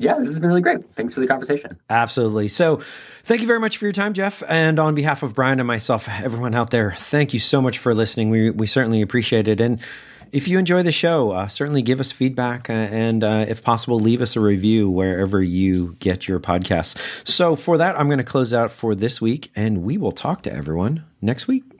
Yeah, 0.00 0.18
this 0.18 0.28
has 0.28 0.38
been 0.38 0.48
really 0.48 0.62
great. 0.62 0.78
Thanks 0.96 1.12
for 1.14 1.20
the 1.20 1.26
conversation. 1.26 1.78
Absolutely. 1.90 2.48
So, 2.48 2.80
thank 3.24 3.42
you 3.42 3.46
very 3.46 3.60
much 3.60 3.76
for 3.76 3.84
your 3.84 3.92
time, 3.92 4.14
Jeff. 4.14 4.42
And 4.48 4.78
on 4.78 4.94
behalf 4.94 5.22
of 5.22 5.34
Brian 5.34 5.60
and 5.60 5.66
myself, 5.66 6.08
everyone 6.08 6.54
out 6.54 6.70
there, 6.70 6.92
thank 6.92 7.34
you 7.34 7.38
so 7.38 7.60
much 7.60 7.78
for 7.78 7.94
listening. 7.94 8.30
We 8.30 8.50
we 8.50 8.66
certainly 8.66 9.02
appreciate 9.02 9.46
it. 9.46 9.60
And 9.60 9.80
if 10.32 10.48
you 10.48 10.58
enjoy 10.58 10.82
the 10.82 10.92
show, 10.92 11.32
uh, 11.32 11.48
certainly 11.48 11.82
give 11.82 12.00
us 12.00 12.12
feedback 12.12 12.70
uh, 12.70 12.74
and, 12.74 13.24
uh, 13.24 13.46
if 13.48 13.64
possible, 13.64 13.98
leave 13.98 14.22
us 14.22 14.36
a 14.36 14.40
review 14.40 14.88
wherever 14.88 15.42
you 15.42 15.96
get 15.98 16.28
your 16.28 16.38
podcasts. 16.40 16.96
So, 17.28 17.56
for 17.56 17.76
that, 17.78 17.98
I'm 17.98 18.06
going 18.06 18.18
to 18.18 18.24
close 18.24 18.54
out 18.54 18.70
for 18.70 18.94
this 18.94 19.20
week, 19.20 19.50
and 19.54 19.82
we 19.82 19.98
will 19.98 20.12
talk 20.12 20.42
to 20.44 20.52
everyone 20.52 21.04
next 21.20 21.46
week. 21.46 21.79